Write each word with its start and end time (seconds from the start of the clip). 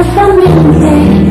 Amorosamente, 0.00 1.29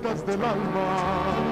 puertas 0.00 0.26
del 0.26 0.44
alma. 0.44 1.49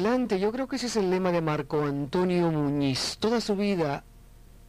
Adelante, 0.00 0.40
yo 0.40 0.50
creo 0.50 0.66
que 0.66 0.76
ese 0.76 0.86
es 0.86 0.96
el 0.96 1.10
lema 1.10 1.30
de 1.30 1.42
Marco 1.42 1.84
Antonio 1.84 2.50
Muñiz. 2.50 3.18
Toda 3.20 3.38
su 3.42 3.54
vida 3.54 4.02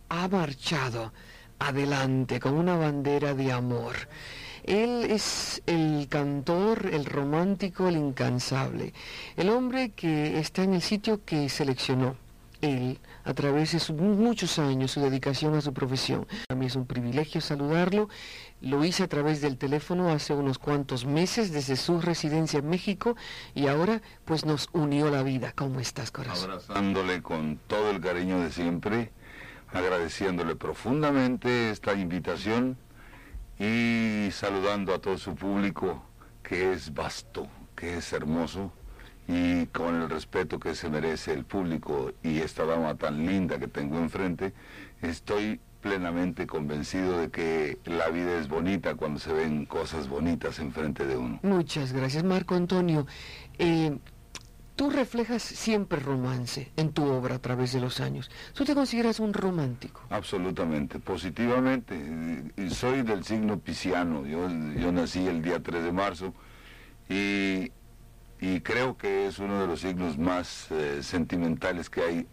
ha 0.09 0.28
marchado 0.28 1.14
adelante 1.58 2.38
con 2.42 2.56
una 2.56 2.75
bandera 2.75 3.34
de 3.34 3.50
amor. 3.53 3.96
Él 4.66 5.06
es 5.09 5.62
el 5.68 6.09
cantor, 6.09 6.90
el 6.91 7.06
romántico, 7.06 7.88
el 7.88 7.96
incansable, 7.96 8.94
el 9.38 9.47
hombre 9.47 9.91
que 9.91 10.38
está 10.38 10.64
en 10.64 10.74
el 10.74 10.81
sitio 10.81 11.24
que 11.24 11.47
seleccionó. 11.47 12.18
Él, 12.59 13.00
a 13.24 13.34
través 13.34 13.72
de 13.72 13.94
muchos 13.94 14.59
años, 14.59 14.91
su 14.91 15.00
dedicación 15.00 15.56
a 15.56 15.62
su 15.62 15.74
profesión. 15.74 16.28
Para 16.50 16.59
mí 16.59 16.66
es 16.66 16.75
un 16.75 16.86
privilegio 16.86 17.40
saludarlo. 17.40 18.09
Lo 18.62 18.86
hice 18.86 19.04
a 19.04 19.08
través 19.08 19.42
del 19.42 19.58
teléfono 19.58 20.10
hace 20.10 20.34
unos 20.34 20.60
cuantos 20.60 21.06
meses 21.06 21.52
desde 21.52 21.76
su 21.76 22.00
residencia 22.00 22.60
en 22.60 22.70
México 22.70 23.16
y 23.56 23.68
ahora 23.68 24.02
pues 24.24 24.46
nos 24.46 24.70
unió 24.72 25.10
la 25.10 25.24
vida. 25.24 25.52
¿Cómo 25.56 25.80
estás, 25.80 26.12
corazón? 26.12 26.52
abrazándole 26.52 27.24
con 27.24 27.58
todo 27.68 27.90
el 27.90 28.00
cariño 28.00 28.40
de 28.40 28.52
siempre, 28.52 29.12
agradeciéndole 29.74 30.56
profundamente 30.56 31.72
esta 31.72 31.94
invitación 31.94 32.78
y 33.58 34.30
saludando 34.32 34.94
a 34.94 35.00
todo 35.00 35.18
su 35.18 35.34
público 35.36 36.04
que 36.44 36.72
es 36.74 36.94
vasto, 36.94 37.48
que 37.76 37.98
es 37.98 38.14
hermoso 38.14 38.72
y 39.28 39.66
con 39.68 40.02
el 40.02 40.10
respeto 40.10 40.60
que 40.60 40.76
se 40.76 40.90
merece 40.90 41.34
el 41.34 41.46
público 41.46 42.12
y 42.22 42.40
esta 42.40 42.66
dama 42.66 42.96
tan 42.96 43.26
linda 43.26 43.58
que 43.58 43.68
tengo 43.68 43.98
enfrente, 43.98 44.54
estoy 45.02 45.60
plenamente 45.81 46.47
convencido 46.47 47.18
de 47.18 47.30
que 47.30 47.80
la 47.86 48.09
vida 48.09 48.40
es 48.40 48.47
bonita 48.47 48.96
cuando 48.96 49.19
se 49.19 49.34
ven 49.34 49.66
cosas 49.66 50.08
bonitas 50.08 50.59
enfrente 50.59 51.06
de 51.06 51.18
uno. 51.18 51.40
Muchas 51.44 51.92
gracias, 51.92 52.24
Marco 52.24 52.56
Antonio. 52.56 53.08
Eh, 53.58 53.97
tú 54.75 54.90
reflejas 54.90 55.41
siempre 55.41 56.00
romance 56.00 56.72
en 56.78 56.91
tu 56.91 57.03
obra 57.06 57.36
a 57.36 57.40
través 57.40 57.74
de 57.74 57.81
los 57.81 58.00
años. 58.00 58.30
¿Tú 58.53 58.64
te 58.64 58.75
consideras 58.75 59.20
un 59.20 59.34
romántico? 59.34 60.02
Absolutamente, 60.09 61.00
positivamente. 61.00 61.96
Soy 62.70 63.02
del 63.02 63.24
signo 63.24 63.59
pisciano, 63.59 64.25
yo, 64.25 64.47
yo 64.50 64.91
nací 64.91 65.28
el 65.28 65.41
día 65.41 65.62
3 65.62 65.84
de 65.84 65.91
marzo 65.91 66.34
y, 67.09 67.72
y 68.41 68.59
creo 68.62 68.97
que 68.97 69.28
es 69.28 69.38
uno 69.38 69.62
de 69.62 69.68
los 69.68 69.81
signos 69.81 70.18
más 70.18 70.69
eh, 70.72 71.03
sentimentales 71.03 71.90
que 71.91 72.02
hay, 72.02 72.28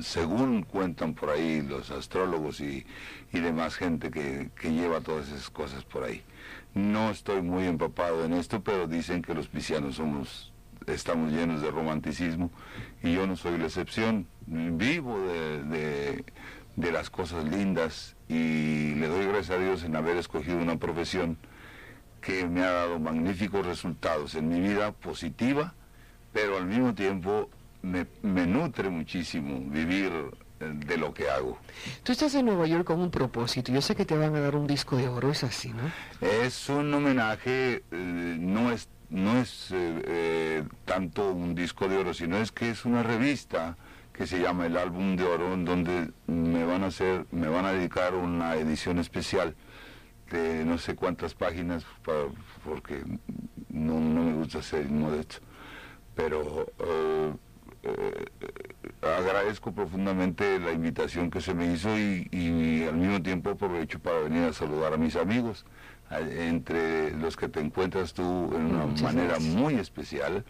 según 0.00 0.62
cuentan 0.62 1.14
por 1.14 1.30
ahí 1.30 1.62
los 1.62 1.90
astrólogos 1.90 2.60
y, 2.60 2.86
y 3.32 3.40
demás 3.40 3.74
gente 3.74 4.10
que, 4.10 4.50
que 4.58 4.70
lleva 4.72 5.00
todas 5.00 5.28
esas 5.28 5.50
cosas 5.50 5.84
por 5.84 6.04
ahí. 6.04 6.22
No 6.74 7.10
estoy 7.10 7.42
muy 7.42 7.66
empapado 7.66 8.24
en 8.24 8.32
esto, 8.34 8.62
pero 8.62 8.86
dicen 8.86 9.20
que 9.22 9.34
los 9.34 9.48
piscianos 9.48 9.96
somos, 9.96 10.52
estamos 10.86 11.32
llenos 11.32 11.60
de 11.60 11.70
romanticismo 11.72 12.50
y 13.02 13.14
yo 13.14 13.26
no 13.26 13.34
soy 13.36 13.58
la 13.58 13.64
excepción. 13.64 14.26
Vivo 14.46 15.18
de- 15.20 16.24
de 16.76 16.92
las 16.92 17.10
cosas 17.10 17.44
lindas 17.44 18.14
y 18.28 18.94
le 18.94 19.08
doy 19.08 19.26
gracias 19.26 19.58
a 19.58 19.60
Dios 19.60 19.82
en 19.82 19.96
haber 19.96 20.16
escogido 20.16 20.58
una 20.58 20.76
profesión 20.76 21.36
que 22.20 22.46
me 22.46 22.62
ha 22.62 22.70
dado 22.70 22.98
magníficos 22.98 23.64
resultados 23.64 24.34
en 24.34 24.48
mi 24.48 24.60
vida 24.60 24.92
positiva, 24.92 25.74
pero 26.32 26.56
al 26.56 26.66
mismo 26.66 26.94
tiempo 26.94 27.48
me, 27.82 28.06
me 28.22 28.46
nutre 28.46 28.90
muchísimo 28.90 29.60
vivir 29.70 30.10
eh, 30.60 30.72
de 30.74 30.96
lo 30.96 31.14
que 31.14 31.28
hago. 31.30 31.58
Tú 32.02 32.12
estás 32.12 32.34
en 32.34 32.46
Nueva 32.46 32.66
York 32.66 32.84
con 32.84 33.00
un 33.00 33.10
propósito. 33.10 33.72
Yo 33.72 33.80
sé 33.80 33.94
que 33.94 34.04
te 34.04 34.16
van 34.16 34.34
a 34.34 34.40
dar 34.40 34.56
un 34.56 34.66
disco 34.66 34.96
de 34.96 35.08
oro, 35.08 35.30
es 35.30 35.44
así, 35.44 35.72
¿no? 35.72 35.90
Es 36.26 36.68
un 36.68 36.92
homenaje, 36.92 37.82
eh, 37.90 38.36
no 38.40 38.72
es, 38.72 38.88
no 39.10 39.38
es 39.38 39.70
eh, 39.70 40.02
eh, 40.06 40.62
tanto 40.84 41.30
un 41.30 41.54
disco 41.54 41.88
de 41.88 41.96
oro, 41.96 42.12
sino 42.14 42.36
es 42.38 42.52
que 42.52 42.70
es 42.70 42.84
una 42.84 43.02
revista 43.02 43.76
que 44.12 44.26
se 44.26 44.40
llama 44.40 44.66
El 44.66 44.76
Álbum 44.76 45.14
de 45.14 45.22
Oro, 45.22 45.54
en 45.54 45.64
donde 45.64 46.10
me 46.26 46.64
van 46.64 46.82
a 46.82 46.88
hacer, 46.88 47.26
me 47.30 47.46
van 47.46 47.64
a 47.64 47.72
dedicar 47.72 48.14
una 48.14 48.56
edición 48.56 48.98
especial 48.98 49.54
de 50.30 50.64
no 50.64 50.78
sé 50.78 50.94
cuántas 50.94 51.34
páginas, 51.34 51.84
porque 52.64 53.02
no, 53.68 53.98
no 54.00 54.22
me 54.24 54.32
gusta 54.34 54.62
ser 54.62 54.86
inmodesto, 54.86 55.38
pero 56.14 56.66
eh, 56.78 57.32
eh, 57.84 58.24
agradezco 59.02 59.72
profundamente 59.72 60.58
la 60.58 60.72
invitación 60.72 61.30
que 61.30 61.40
se 61.40 61.54
me 61.54 61.72
hizo 61.72 61.96
y, 61.98 62.28
y 62.30 62.84
al 62.84 62.96
mismo 62.96 63.22
tiempo 63.22 63.50
aprovecho 63.50 63.98
para 64.00 64.18
venir 64.20 64.44
a 64.44 64.52
saludar 64.52 64.92
a 64.92 64.96
mis 64.96 65.16
amigos, 65.16 65.64
a- 66.10 66.20
entre 66.20 67.12
los 67.16 67.36
que 67.36 67.48
te 67.48 67.60
encuentras 67.60 68.12
tú 68.14 68.22
en 68.54 68.66
una 68.66 68.86
Muchas 68.86 69.02
manera 69.02 69.28
gracias. 69.34 69.54
muy 69.54 69.74
especial 69.74 70.44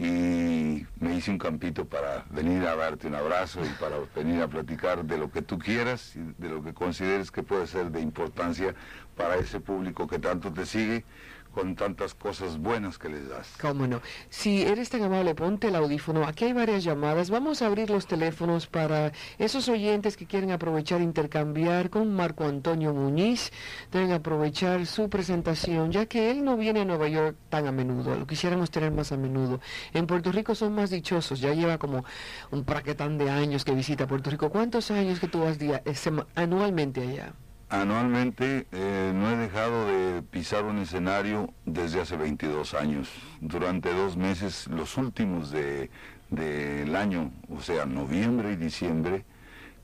y 0.00 0.86
me 0.98 1.14
hice 1.14 1.30
un 1.30 1.36
campito 1.36 1.84
para 1.84 2.24
venir 2.30 2.66
a 2.66 2.74
darte 2.74 3.06
un 3.06 3.14
abrazo 3.14 3.60
y 3.62 3.68
para 3.78 3.96
venir 4.16 4.40
a 4.40 4.48
platicar 4.48 5.04
de 5.04 5.18
lo 5.18 5.30
que 5.30 5.42
tú 5.42 5.58
quieras 5.58 6.16
y 6.16 6.20
de 6.38 6.48
lo 6.48 6.62
que 6.62 6.72
consideres 6.72 7.30
que 7.30 7.42
puede 7.42 7.66
ser 7.66 7.90
de 7.90 8.00
importancia 8.00 8.74
para 9.14 9.36
ese 9.36 9.60
público 9.60 10.08
que 10.08 10.18
tanto 10.18 10.50
te 10.54 10.64
sigue, 10.64 11.04
con 11.52 11.74
tantas 11.76 12.14
cosas 12.14 12.58
buenas 12.58 12.98
que 12.98 13.08
les 13.08 13.28
das. 13.28 13.48
Cómo 13.60 13.86
no. 13.86 14.00
Si 14.28 14.62
eres 14.62 14.90
tan 14.90 15.02
amable, 15.02 15.34
ponte 15.34 15.68
el 15.68 15.76
audífono. 15.76 16.24
Aquí 16.26 16.44
hay 16.44 16.52
varias 16.52 16.84
llamadas. 16.84 17.30
Vamos 17.30 17.62
a 17.62 17.66
abrir 17.66 17.90
los 17.90 18.06
teléfonos 18.06 18.66
para 18.66 19.12
esos 19.38 19.68
oyentes 19.68 20.16
que 20.16 20.26
quieren 20.26 20.50
aprovechar, 20.50 21.00
intercambiar 21.00 21.90
con 21.90 22.14
Marco 22.14 22.44
Antonio 22.44 22.94
Muñiz. 22.94 23.52
Deben 23.90 24.12
aprovechar 24.12 24.86
su 24.86 25.08
presentación, 25.08 25.92
ya 25.92 26.06
que 26.06 26.30
él 26.30 26.44
no 26.44 26.56
viene 26.56 26.80
a 26.80 26.84
Nueva 26.84 27.08
York 27.08 27.36
tan 27.48 27.66
a 27.66 27.72
menudo. 27.72 28.14
Lo 28.14 28.26
quisiéramos 28.26 28.70
tener 28.70 28.92
más 28.92 29.12
a 29.12 29.16
menudo. 29.16 29.60
En 29.92 30.06
Puerto 30.06 30.32
Rico 30.32 30.54
son 30.54 30.74
más 30.74 30.90
dichosos. 30.90 31.40
Ya 31.40 31.52
lleva 31.54 31.78
como 31.78 32.04
un 32.50 32.64
praquetán 32.64 33.18
de 33.18 33.30
años 33.30 33.64
que 33.64 33.74
visita 33.74 34.06
Puerto 34.06 34.30
Rico. 34.30 34.50
¿Cuántos 34.50 34.90
años 34.90 35.20
que 35.20 35.28
tú 35.28 35.40
vas 35.40 35.58
día, 35.58 35.82
eh, 35.84 35.94
anualmente 36.34 37.00
allá? 37.02 37.32
Anualmente 37.70 38.66
eh, 38.72 39.12
no 39.14 39.30
he 39.30 39.36
dejado 39.36 39.86
de 39.86 40.22
pisar 40.22 40.64
un 40.64 40.78
escenario 40.78 41.54
desde 41.66 42.00
hace 42.00 42.16
22 42.16 42.74
años. 42.74 43.08
Durante 43.40 43.94
dos 43.94 44.16
meses, 44.16 44.66
los 44.66 44.96
últimos 44.96 45.50
de- 45.52 45.88
del 46.30 46.94
año, 46.96 47.30
o 47.48 47.60
sea, 47.60 47.86
noviembre 47.86 48.52
y 48.52 48.56
diciembre, 48.56 49.24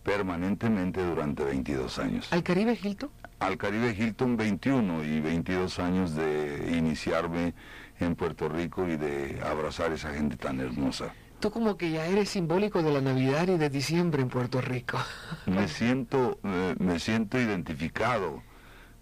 permanentemente 0.02 1.04
durante 1.04 1.44
22 1.44 1.98
años. 2.00 2.32
¿Al 2.32 2.42
Caribe 2.42 2.76
Hilton? 2.80 3.10
Al 3.38 3.56
Caribe 3.56 3.94
Hilton 3.96 4.36
21 4.36 5.04
y 5.04 5.20
22 5.20 5.78
años 5.78 6.14
de 6.14 6.72
iniciarme 6.76 7.54
en 8.00 8.14
Puerto 8.16 8.48
Rico 8.48 8.86
y 8.88 8.96
de 8.96 9.40
abrazar 9.44 9.92
a 9.92 9.94
esa 9.94 10.12
gente 10.12 10.36
tan 10.36 10.58
hermosa. 10.60 11.12
Como 11.52 11.76
que 11.76 11.90
ya 11.90 12.06
eres 12.06 12.30
simbólico 12.30 12.82
de 12.82 12.92
la 12.92 13.00
Navidad 13.00 13.48
y 13.48 13.56
de 13.56 13.70
diciembre 13.70 14.22
en 14.22 14.28
Puerto 14.28 14.60
Rico. 14.60 14.98
Me 15.46 15.68
siento, 15.68 16.38
me 16.42 16.98
siento 16.98 17.38
identificado 17.38 18.42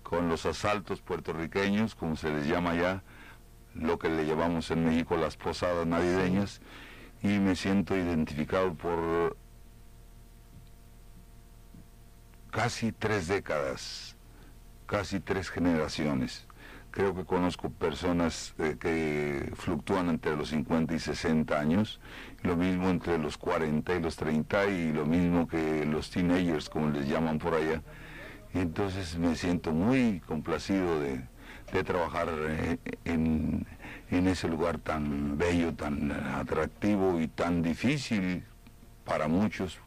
con 0.02 0.28
los 0.28 0.46
asaltos 0.46 1.00
puertorriqueños, 1.00 1.94
como 1.94 2.16
se 2.16 2.30
les 2.30 2.46
llama 2.46 2.74
ya, 2.74 3.02
lo 3.74 3.98
que 3.98 4.08
le 4.08 4.26
llamamos 4.26 4.70
en 4.70 4.84
México 4.84 5.16
las 5.16 5.36
posadas 5.36 5.86
navideñas, 5.86 6.60
y 7.22 7.38
me 7.38 7.56
siento 7.56 7.96
identificado 7.96 8.74
por 8.74 9.36
casi 12.50 12.92
tres 12.92 13.26
décadas, 13.26 14.16
casi 14.86 15.18
tres 15.18 15.50
generaciones. 15.50 16.46
Creo 16.94 17.12
que 17.12 17.24
conozco 17.24 17.70
personas 17.70 18.54
eh, 18.60 18.76
que 18.78 19.50
fluctúan 19.56 20.10
entre 20.10 20.36
los 20.36 20.50
50 20.50 20.94
y 20.94 21.00
60 21.00 21.58
años, 21.58 21.98
lo 22.44 22.54
mismo 22.54 22.88
entre 22.88 23.18
los 23.18 23.36
40 23.36 23.96
y 23.96 24.00
los 24.00 24.14
30 24.14 24.66
y 24.68 24.92
lo 24.92 25.04
mismo 25.04 25.48
que 25.48 25.84
los 25.86 26.08
teenagers, 26.10 26.70
como 26.70 26.90
les 26.90 27.08
llaman 27.08 27.40
por 27.40 27.54
allá. 27.54 27.82
Entonces 28.52 29.18
me 29.18 29.34
siento 29.34 29.72
muy 29.72 30.20
complacido 30.20 31.00
de, 31.00 31.24
trabajar 31.82 32.28
eh, 32.30 32.78
en 33.04 33.66
ese 34.28 34.46
lugar 34.46 34.78
tan 34.78 35.36
bello, 35.36 35.74
tan 35.74 36.12
atractivo 36.12 37.20
y 37.20 37.26
tan 37.26 37.60
difícil 37.60 38.44
para 39.04 39.26
muchos 39.26 39.80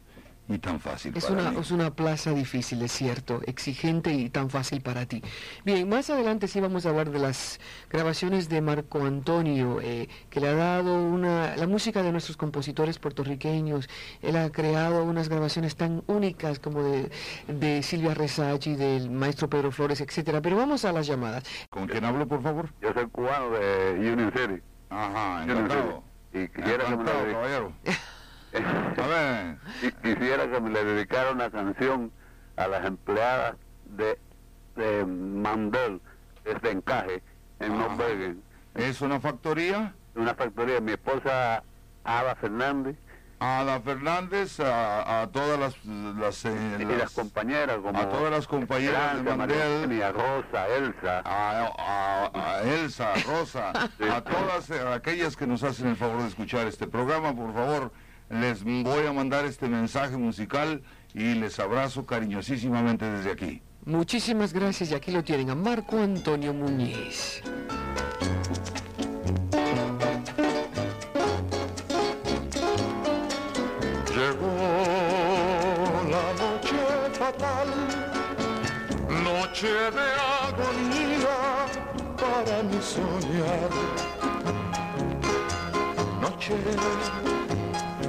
y 0.48 0.58
tan 0.58 0.80
fácil 0.80 1.12
Es 1.16 1.26
para 1.26 1.40
una, 1.42 1.50
mí. 1.52 1.58
es 1.60 1.70
una 1.70 1.90
plaza 1.94 2.32
difícil, 2.32 2.80
es 2.82 2.92
cierto, 2.92 3.40
exigente 3.46 4.12
y 4.14 4.30
tan 4.30 4.48
fácil 4.50 4.80
para 4.80 5.04
ti. 5.06 5.22
Bien, 5.64 5.88
más 5.88 6.08
adelante 6.10 6.48
sí 6.48 6.58
vamos 6.60 6.86
a 6.86 6.88
hablar 6.90 7.10
de 7.10 7.18
las 7.18 7.60
grabaciones 7.90 8.48
de 8.48 8.60
Marco 8.62 9.04
Antonio, 9.04 9.80
eh, 9.82 10.08
que 10.30 10.40
le 10.40 10.48
ha 10.48 10.54
dado 10.54 11.02
una, 11.02 11.54
la 11.56 11.66
música 11.66 12.02
de 12.02 12.12
nuestros 12.12 12.36
compositores 12.36 12.98
puertorriqueños. 12.98 13.88
Él 14.22 14.36
ha 14.36 14.50
creado 14.50 15.04
unas 15.04 15.28
grabaciones 15.28 15.76
tan 15.76 16.02
únicas 16.06 16.58
como 16.58 16.82
de, 16.82 17.10
de 17.46 17.82
Silvia 17.82 18.14
Resachi, 18.14 18.74
del 18.74 19.10
maestro 19.10 19.48
Pedro 19.50 19.70
Flores, 19.70 20.00
etcétera. 20.00 20.40
Pero 20.40 20.56
vamos 20.56 20.84
a 20.84 20.92
las 20.92 21.06
llamadas. 21.06 21.44
¿Con 21.68 21.86
quién 21.88 22.04
hablo, 22.04 22.26
por 22.26 22.42
favor? 22.42 22.70
Yo 22.80 22.92
soy 22.94 23.06
cubano 23.08 23.50
de 23.50 23.92
Union 23.98 24.32
City. 24.34 24.62
Ajá, 24.90 25.42
Union 25.42 25.58
encantado. 25.58 26.02
City. 26.32 26.44
Y 26.44 26.48
quisiera 26.48 26.84
que, 26.84 26.96
me 26.96 27.04
caballero. 27.04 27.72
A 28.54 29.06
ver, 29.06 29.56
y 29.82 29.92
quisiera 29.92 30.50
que 30.50 30.60
me 30.60 30.70
le 30.70 30.84
dedicara 30.84 31.32
una 31.32 31.50
canción 31.50 32.10
a 32.56 32.66
las 32.66 32.84
empleadas 32.86 33.56
de, 33.84 34.18
de 34.76 35.04
Mandel, 35.04 36.00
que 36.44 36.52
es 36.52 36.62
de 36.62 36.70
encaje, 36.70 37.22
en 37.60 37.72
Ajá. 37.72 37.80
North 37.80 37.96
Bergen. 37.98 38.42
¿es 38.74 39.00
una 39.00 39.20
factoría? 39.20 39.94
Una 40.14 40.34
factoría. 40.34 40.80
Mi 40.80 40.92
esposa 40.92 41.62
Ada 42.04 42.34
Fernández 42.36 42.96
A 43.40 43.62
la 43.64 43.80
Fernández, 43.80 44.58
a, 44.60 45.22
a 45.22 45.26
todas 45.30 45.58
las... 45.60 45.84
las, 45.84 46.44
eh, 46.46 46.76
y 46.80 46.84
las- 46.84 46.98
las 46.98 47.10
compañeras 47.12 47.76
como 47.82 47.98
a 47.98 48.08
todas 48.08 48.30
las 48.32 48.46
compañeras 48.48 49.22
de 49.24 49.36
Mandel. 49.36 49.60
Eugenia, 49.60 50.10
Rosa, 50.12 50.66
Elsa. 50.68 51.22
a, 51.24 51.66
a- 51.78 52.30
a 52.34 52.62
Elsa, 52.62 53.12
a 53.12 53.16
Rosa, 53.20 53.70
a 54.12 54.20
todas 54.22 54.70
eh, 54.70 54.80
aquellas 54.92 55.36
que 55.36 55.46
nos 55.46 55.62
hacen 55.62 55.86
el 55.88 55.96
favor 55.96 56.22
de 56.22 56.28
escuchar 56.28 56.66
este 56.66 56.86
programa, 56.88 57.32
por 57.34 57.52
favor, 57.54 57.92
les 58.30 58.62
voy 58.62 59.06
a 59.06 59.12
mandar 59.12 59.44
este 59.44 59.68
mensaje 59.68 60.16
musical 60.16 60.82
y 61.14 61.34
les 61.34 61.58
abrazo 61.58 62.04
cariñosísimamente 62.04 63.10
desde 63.10 63.32
aquí. 63.32 63.62
Muchísimas 63.84 64.52
gracias 64.52 64.90
y 64.90 64.94
aquí 64.94 65.10
lo 65.10 65.24
tienen 65.24 65.50
a 65.50 65.54
Marco 65.54 65.98
Antonio 65.98 66.52
Muñiz. 66.52 67.42
Llegó 74.14 74.56
la 76.10 76.32
noche 76.34 76.76
fatal, 77.18 77.68
noche 79.24 79.68
de 79.68 80.08
agonía 80.42 81.38
para 82.16 82.62
mi 82.64 82.82
soñar. 82.82 83.70
Noche, 86.20 86.54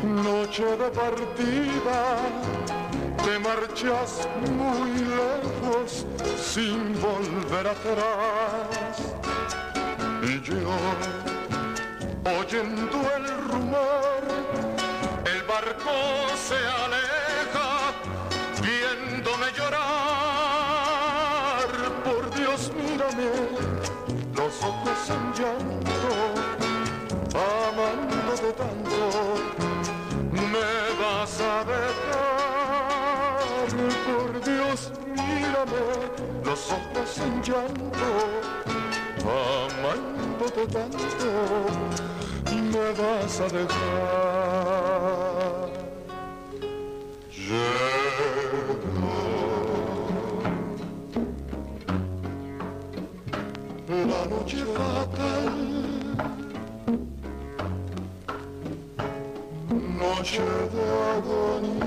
noche 0.09 0.65
de 0.65 0.89
partida, 0.89 2.17
te 3.23 3.39
marchas 3.39 4.27
muy 4.57 4.91
lejos 5.05 6.05
sin 6.37 6.99
volver 6.99 7.67
atrás. 7.67 8.97
Y 10.23 10.41
yo, 10.41 10.55
oyendo 12.39 12.97
el 13.17 13.25
rumor, 13.49 14.23
el 15.25 15.43
barco 15.43 15.95
se 16.47 16.57
aleja, 16.83 17.93
viéndome 18.61 19.47
llorar. 19.55 19.99
Por 22.03 22.23
Dios, 22.35 22.71
mírame, 22.75 23.31
los 24.35 24.63
ojos 24.63 25.09
en 25.09 25.23
llanto, 25.37 26.11
amándote 27.35 28.51
tanto, 28.53 29.08
vas 31.39 31.41
a 31.41 31.63
dejar. 31.63 33.29
Por 34.05 34.29
Dios, 34.43 34.91
mírame, 35.07 35.85
los 36.43 36.71
ojos 36.71 37.17
en 37.19 37.41
llanto, 37.41 38.09
amándote 39.23 40.63
tanto 40.67 41.29
me 42.71 42.91
vas 42.93 43.39
a 43.39 43.47
dejar. 43.47 43.69
Llegó 47.31 47.99
la 54.07 54.21
noche 54.25 54.59
fatal, 54.65 55.08
noche 60.37 61.78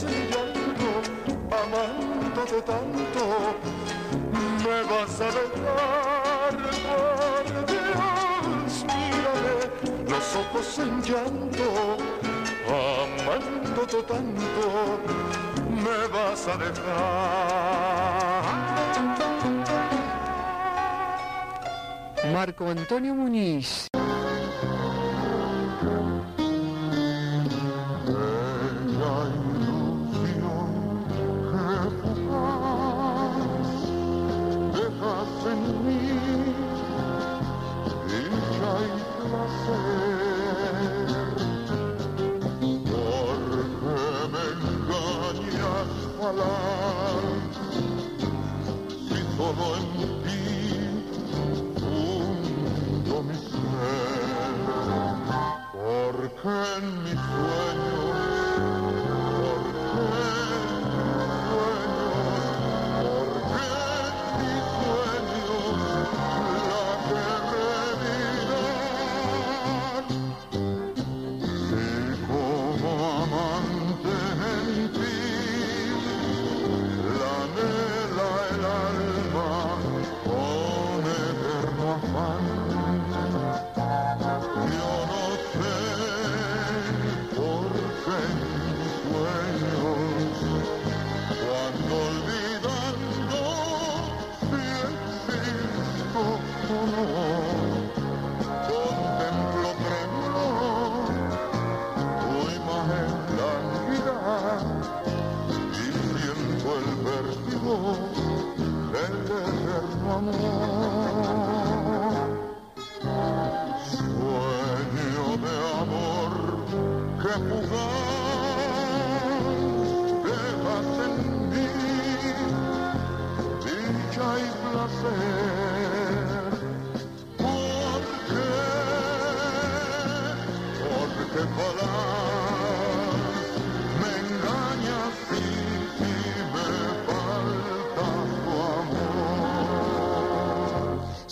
chillando, 0.00 0.88
amándote 1.50 2.62
tanto, 2.62 3.22
me 4.64 4.78
vas 4.90 5.20
a 5.20 5.26
dejar 5.26 6.54
por 6.86 7.44
Dios, 7.66 8.84
los 10.08 10.26
ojos 10.36 10.78
en 10.78 11.02
llanto, 11.02 11.66
amándote 12.66 14.02
tanto, 14.02 14.64
me 15.68 16.08
vas 16.08 16.48
a 16.48 16.56
dejar. 16.56 17.92
Marco 22.32 22.68
Antonio 22.68 23.14
Muñiz 23.14 23.81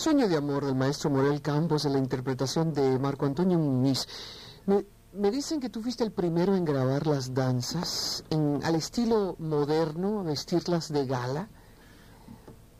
Sueño 0.01 0.27
de 0.27 0.35
amor 0.35 0.65
del 0.65 0.73
maestro 0.73 1.11
Morel 1.11 1.43
Campos 1.43 1.85
en 1.85 1.93
la 1.93 1.99
interpretación 1.99 2.73
de 2.73 2.97
Marco 2.97 3.27
Antonio 3.27 3.59
Muñiz. 3.59 4.07
Me, 4.65 4.83
me 5.13 5.29
dicen 5.29 5.59
que 5.59 5.69
tú 5.69 5.83
fuiste 5.83 6.03
el 6.03 6.11
primero 6.11 6.55
en 6.55 6.65
grabar 6.65 7.05
las 7.05 7.35
danzas 7.35 8.23
en, 8.31 8.61
al 8.63 8.73
estilo 8.73 9.35
moderno, 9.37 10.23
vestirlas 10.23 10.91
de 10.91 11.05
gala. 11.05 11.49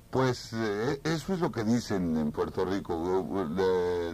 Pues 0.09 0.49
eh, 0.53 0.99
eso 1.03 1.33
es 1.35 1.39
lo 1.39 1.51
que 1.51 1.63
dicen 1.63 2.17
en 2.17 2.31
Puerto 2.31 2.65
Rico. 2.65 3.23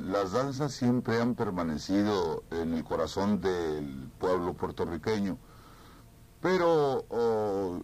Las 0.03 0.33
danzas 0.33 0.73
siempre 0.73 1.21
han 1.21 1.33
permanecido 1.33 2.43
en 2.51 2.73
el 2.73 2.83
corazón 2.83 3.39
del 3.39 4.11
pueblo 4.19 4.53
puertorriqueño, 4.53 5.37
pero 6.41 7.05
oh, 7.09 7.79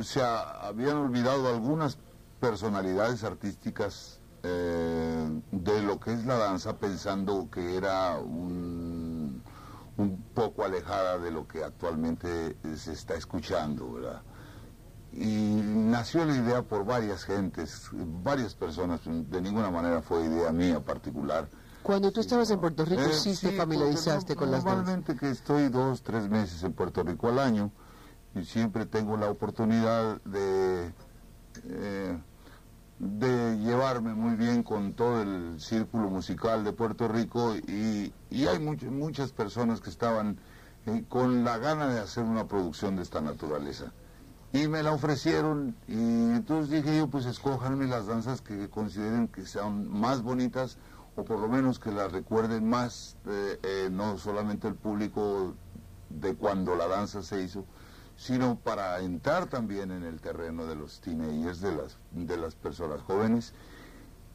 se 0.00 0.20
ha- 0.20 0.66
habían 0.66 0.96
olvidado 0.96 1.46
algunas 1.48 1.96
personalidades 2.40 3.22
artísticas 3.22 4.18
eh, 4.44 5.40
de 5.50 5.82
lo 5.82 5.98
que 5.98 6.12
es 6.12 6.24
la 6.24 6.36
danza, 6.38 6.76
pensando 6.76 7.48
que 7.50 7.76
era 7.76 8.18
un, 8.18 9.42
un 9.96 10.22
poco 10.34 10.64
alejada 10.64 11.18
de 11.18 11.30
lo 11.30 11.48
que 11.48 11.64
actualmente 11.64 12.56
se 12.76 12.92
está 12.92 13.14
escuchando, 13.14 13.92
¿verdad? 13.92 14.22
y 15.16 15.60
nació 15.62 16.24
la 16.24 16.34
idea 16.34 16.62
por 16.62 16.84
varias 16.84 17.24
gentes, 17.24 17.88
varias 17.92 18.54
personas, 18.54 19.00
de 19.04 19.40
ninguna 19.40 19.70
manera 19.70 20.02
fue 20.02 20.24
idea 20.24 20.50
mía 20.50 20.80
particular. 20.80 21.48
Cuando 21.84 22.10
tú 22.10 22.20
estabas 22.20 22.50
en 22.50 22.60
Puerto 22.60 22.84
Rico, 22.84 23.02
Eh, 23.02 23.12
sí, 23.12 23.36
te 23.36 23.52
familiarizaste 23.52 24.34
con 24.34 24.50
las 24.50 24.64
danzas. 24.64 24.78
Normalmente 24.78 25.16
que 25.16 25.30
estoy 25.30 25.68
dos, 25.68 26.02
tres 26.02 26.28
meses 26.28 26.62
en 26.64 26.72
Puerto 26.72 27.02
Rico 27.02 27.28
al 27.28 27.38
año 27.38 27.70
y 28.34 28.44
siempre 28.44 28.86
tengo 28.86 29.16
la 29.16 29.30
oportunidad 29.30 30.20
de, 30.22 30.92
eh, 31.64 32.18
de 32.98 33.58
llevarme 33.58 34.14
muy 34.14 34.36
bien 34.36 34.62
con 34.62 34.94
todo 34.94 35.22
el 35.22 35.60
círculo 35.60 36.08
musical 36.10 36.64
de 36.64 36.72
Puerto 36.72 37.08
Rico 37.08 37.54
y, 37.56 38.12
y 38.30 38.46
hay 38.46 38.58
much- 38.58 38.88
muchas 38.90 39.32
personas 39.32 39.80
que 39.80 39.90
estaban 39.90 40.38
eh, 40.86 41.04
con 41.08 41.44
la 41.44 41.58
gana 41.58 41.88
de 41.88 42.00
hacer 42.00 42.24
una 42.24 42.46
producción 42.46 42.96
de 42.96 43.02
esta 43.02 43.20
naturaleza. 43.20 43.92
Y 44.52 44.68
me 44.68 44.84
la 44.84 44.92
ofrecieron 44.92 45.74
y 45.88 45.94
entonces 45.94 46.70
dije 46.70 46.96
yo, 46.98 47.08
pues 47.08 47.26
escójanme 47.26 47.86
las 47.88 48.06
danzas 48.06 48.40
que 48.40 48.68
consideren 48.70 49.26
que 49.26 49.44
sean 49.46 49.88
más 49.88 50.22
bonitas 50.22 50.78
o 51.16 51.24
por 51.24 51.40
lo 51.40 51.48
menos 51.48 51.80
que 51.80 51.90
las 51.90 52.12
recuerden 52.12 52.68
más, 52.68 53.16
eh, 53.26 53.58
eh, 53.62 53.88
no 53.90 54.16
solamente 54.18 54.68
el 54.68 54.74
público 54.76 55.54
de 56.10 56.34
cuando 56.36 56.76
la 56.76 56.86
danza 56.86 57.22
se 57.22 57.42
hizo, 57.42 57.64
sino 58.16 58.56
para 58.58 59.00
entrar 59.00 59.46
también 59.46 59.90
en 59.90 60.04
el 60.04 60.20
terreno 60.20 60.66
de 60.66 60.76
los 60.76 61.00
teenagers, 61.00 61.60
de 61.60 61.74
las, 61.74 61.96
de 62.12 62.36
las 62.36 62.54
personas 62.54 63.00
jóvenes. 63.02 63.52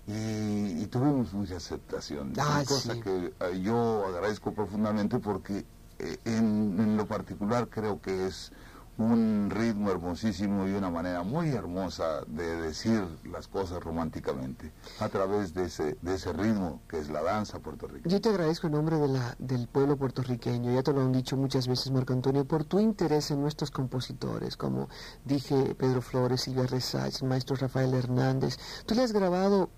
Y, 0.08 0.82
y 0.82 0.88
tuvimos 0.88 1.34
mucha 1.34 1.58
aceptación, 1.58 2.34
Ah, 2.40 2.64
cosa 2.68 2.96
sí. 2.96 3.02
que 3.02 3.34
eh, 3.40 3.62
yo 3.62 4.06
agradezco 4.08 4.54
profundamente 4.54 5.20
porque 5.20 5.66
eh, 6.00 6.18
en, 6.26 6.76
en 6.80 6.98
lo 6.98 7.06
particular 7.06 7.68
creo 7.70 8.02
que 8.02 8.26
es 8.26 8.52
un 9.00 9.50
ritmo 9.50 9.90
hermosísimo 9.90 10.68
y 10.68 10.74
una 10.74 10.90
manera 10.90 11.24
muy 11.24 11.50
hermosa 11.50 12.22
de 12.28 12.58
decir 12.58 13.02
las 13.32 13.48
cosas 13.48 13.82
románticamente 13.82 14.74
a 15.00 15.08
través 15.08 15.54
de 15.54 15.66
ese, 15.66 15.98
de 16.02 16.16
ese 16.16 16.34
ritmo 16.34 16.82
que 16.88 17.00
es 17.00 17.10
la 17.10 17.24
danza 17.24 17.60
puertorriqueña. 17.60 18.12
Yo 18.12 18.20
te 18.20 18.30
agradezco 18.30 18.68
en 18.68 18.74
nombre 18.74 18.98
de 18.98 19.08
la, 19.08 19.36
del 19.40 19.70
pueblo 19.70 19.96
puertorriqueño, 19.96 20.74
ya 20.74 20.84
te 20.84 20.92
lo 20.92 21.02
han 21.02 21.14
dicho 21.14 21.38
muchas 21.38 21.68
veces, 21.68 21.92
Marco 21.92 22.12
Antonio, 22.12 22.44
por 22.44 22.66
tu 22.66 22.80
interés 22.80 23.32
en 23.32 23.40
nuestros 23.42 23.72
compositores, 23.72 24.58
como 24.58 24.90
dije 25.24 25.76
Pedro 25.76 26.02
Flores, 26.02 26.42
Silvia 26.42 26.68
Resach, 26.68 27.24
maestro 27.24 27.56
Rafael 27.56 27.94
Hernández. 27.94 28.58
Tú 28.86 28.96
le 28.96 29.04
has 29.04 29.14
grabado, 29.14 29.70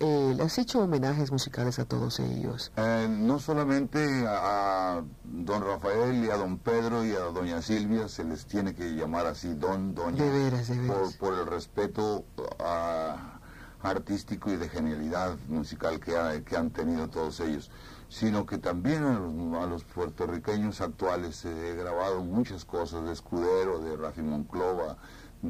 eh, 0.00 0.36
has 0.42 0.58
hecho 0.58 0.80
homenajes 0.80 1.30
musicales 1.30 1.78
a 1.78 1.84
todos 1.84 2.20
ellos. 2.20 2.72
Eh, 2.76 3.06
no 3.10 3.38
solamente 3.38 4.26
a, 4.26 4.96
a 4.98 5.02
don 5.24 5.62
Rafael 5.62 6.24
y 6.24 6.30
a 6.30 6.36
don 6.36 6.58
Pedro 6.58 7.04
y 7.04 7.12
a 7.12 7.20
doña 7.20 7.62
Silvia 7.62 8.08
se 8.08 8.24
les 8.24 8.46
tiene 8.46 8.74
que 8.74 8.94
llamar 8.94 9.26
así 9.26 9.54
don, 9.54 9.94
doña, 9.94 10.22
De 10.24 10.30
veras, 10.30 10.68
de 10.68 10.76
por, 10.86 10.96
veras. 10.98 11.16
por 11.16 11.34
el 11.34 11.46
respeto 11.46 12.24
ah, 12.60 13.38
artístico 13.82 14.50
y 14.50 14.56
de 14.56 14.68
genialidad 14.68 15.36
musical 15.48 16.00
que, 16.00 16.16
ha- 16.16 16.40
que 16.42 16.56
han 16.56 16.70
tenido 16.70 17.08
todos 17.08 17.38
ellos, 17.40 17.70
sino 18.08 18.46
que 18.46 18.58
también 18.58 19.02
a 19.04 19.18
los, 19.18 19.62
a 19.62 19.66
los 19.66 19.84
puertorriqueños 19.84 20.80
actuales 20.80 21.44
eh, 21.44 21.70
he 21.70 21.74
grabado 21.74 22.22
muchas 22.24 22.64
cosas 22.64 23.04
de 23.04 23.12
Escudero, 23.12 23.80
de 23.80 23.96
Rafi 23.96 24.22
Monclova, 24.22 24.96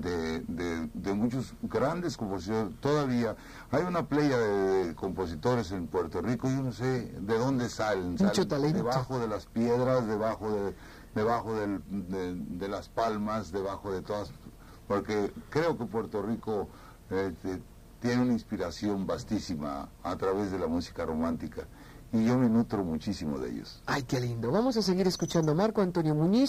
de, 0.00 0.40
de- 0.40 0.90
de 0.92 1.12
muchos 1.14 1.54
grandes 1.62 2.16
compositores. 2.16 2.72
Todavía 2.80 3.36
hay 3.70 3.82
una 3.84 4.06
playa 4.08 4.36
de, 4.38 4.86
de 4.88 4.94
compositores 4.94 5.70
en 5.72 5.86
Puerto 5.86 6.20
Rico, 6.20 6.48
yo 6.48 6.62
no 6.62 6.72
sé 6.72 7.12
de 7.20 7.38
dónde 7.38 7.68
salen. 7.68 8.10
Mucho 8.12 8.26
salen 8.28 8.48
talento. 8.48 8.78
Debajo 8.78 9.18
de 9.18 9.28
las 9.28 9.46
piedras, 9.46 10.06
debajo 10.06 10.50
de, 10.50 10.74
debajo 11.14 11.54
del- 11.54 11.82
de, 11.88 12.34
de 12.34 12.68
las 12.68 12.88
palmas, 12.88 13.52
debajo 13.52 13.92
de 13.92 14.02
todas, 14.02 14.30
porque 14.88 15.32
creo 15.50 15.78
que 15.78 15.84
Puerto 15.84 16.22
Rico 16.22 16.68
eh, 17.10 17.32
te- 17.42 17.62
tiene 18.00 18.22
una 18.22 18.32
inspiración 18.32 19.06
vastísima 19.06 19.88
a 20.02 20.16
través 20.16 20.50
de 20.50 20.58
la 20.58 20.66
música 20.66 21.06
romántica 21.06 21.62
y 22.12 22.24
yo 22.26 22.36
me 22.38 22.48
nutro 22.48 22.84
muchísimo 22.84 23.38
de 23.38 23.50
ellos. 23.50 23.82
Ay, 23.86 24.02
qué 24.02 24.20
lindo. 24.20 24.50
Vamos 24.52 24.76
a 24.76 24.82
seguir 24.82 25.06
escuchando 25.06 25.52
a 25.52 25.54
Marco 25.54 25.80
Antonio 25.82 26.14
Muñiz. 26.14 26.48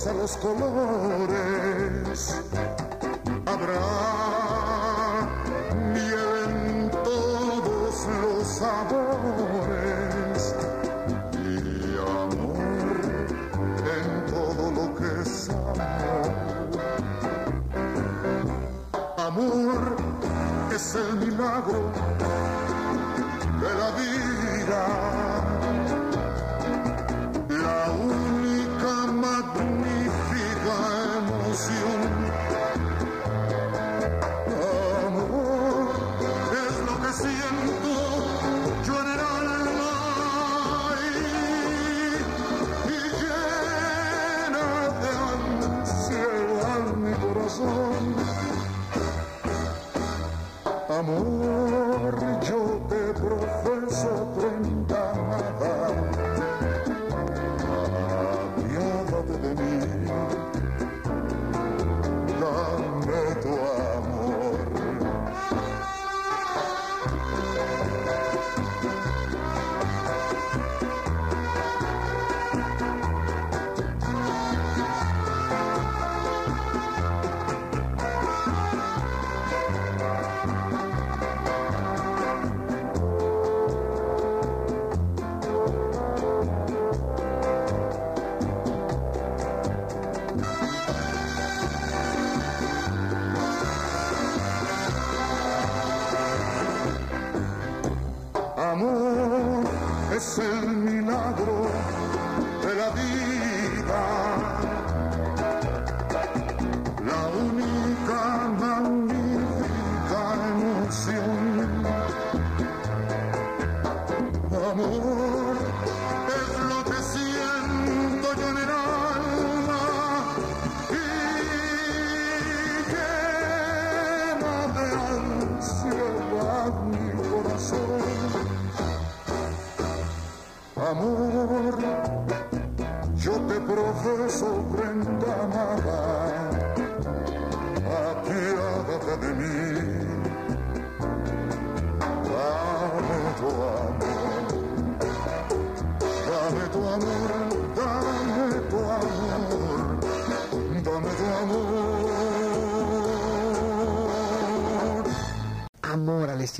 Rosa 0.00 0.12
los 0.14 0.36
colores. 0.38 2.40
Habrá 3.46 3.80
miel 5.92 6.32
en 6.46 6.90
todos 6.90 8.06
los 8.22 8.46
sabores 8.46 10.54
y 11.34 11.98
amor 11.98 12.56
en 13.96 14.08
todo 14.32 14.62
lo 14.70 14.84
que 14.96 15.08
es 15.22 15.32
amor. 15.50 16.32
Amor 19.18 19.80
es 20.74 20.94
el 20.94 21.10
milagro 21.16 21.82
de 23.60 23.70
la 23.74 23.90
vida, 24.00 24.82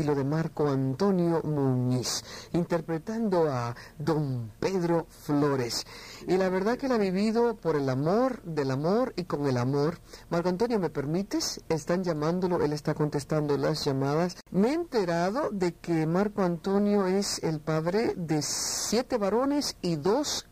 estilo 0.01 0.15
de 0.15 0.25
Marco 0.25 0.67
Antonio 0.67 1.43
Muñiz, 1.43 2.25
interpretando 2.55 3.51
a 3.51 3.77
Don 3.99 4.51
Pedro 4.59 5.07
Flores. 5.11 5.85
Y 6.27 6.39
la 6.39 6.49
verdad 6.49 6.79
que 6.79 6.89
la 6.89 6.95
ha 6.95 6.99
vivido 6.99 7.55
por 7.57 7.77
el 7.77 7.87
amor 7.87 8.43
del 8.43 8.71
amor 8.71 9.13
y 9.17 9.25
con 9.25 9.47
el 9.47 9.59
amor. 9.59 9.99
Marco 10.31 10.49
Antonio, 10.49 10.79
¿me 10.79 10.89
permites? 10.89 11.61
Están 11.69 12.03
llamándolo, 12.03 12.65
él 12.65 12.73
está 12.73 12.95
contestando 12.95 13.59
las 13.59 13.85
llamadas. 13.85 14.37
Me 14.51 14.71
he 14.71 14.73
enterado 14.73 15.51
de 15.53 15.75
que 15.75 16.07
Marco 16.07 16.41
Antonio 16.41 17.07
es 17.07 17.39
el 17.45 17.61
padre 17.61 18.15
de 18.17 18.41
siete 18.41 19.19
varones 19.19 19.77
y 19.83 19.97
dos 19.97 20.47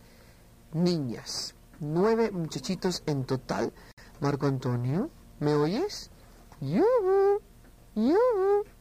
niñas. 0.75 1.55
Nueve 1.81 2.31
muchachitos 2.33 3.03
en 3.07 3.25
total. 3.25 3.73
Marco 4.21 4.45
Antonio, 4.45 5.09
¿me 5.41 5.55
oyes? 5.55 6.11
Yuhu, 6.61 7.41
yuhu. 7.95 8.78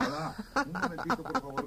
Hola, 0.00 0.34
un 0.66 0.72
momentito, 0.72 1.22
por 1.22 1.40
favor, 1.40 1.66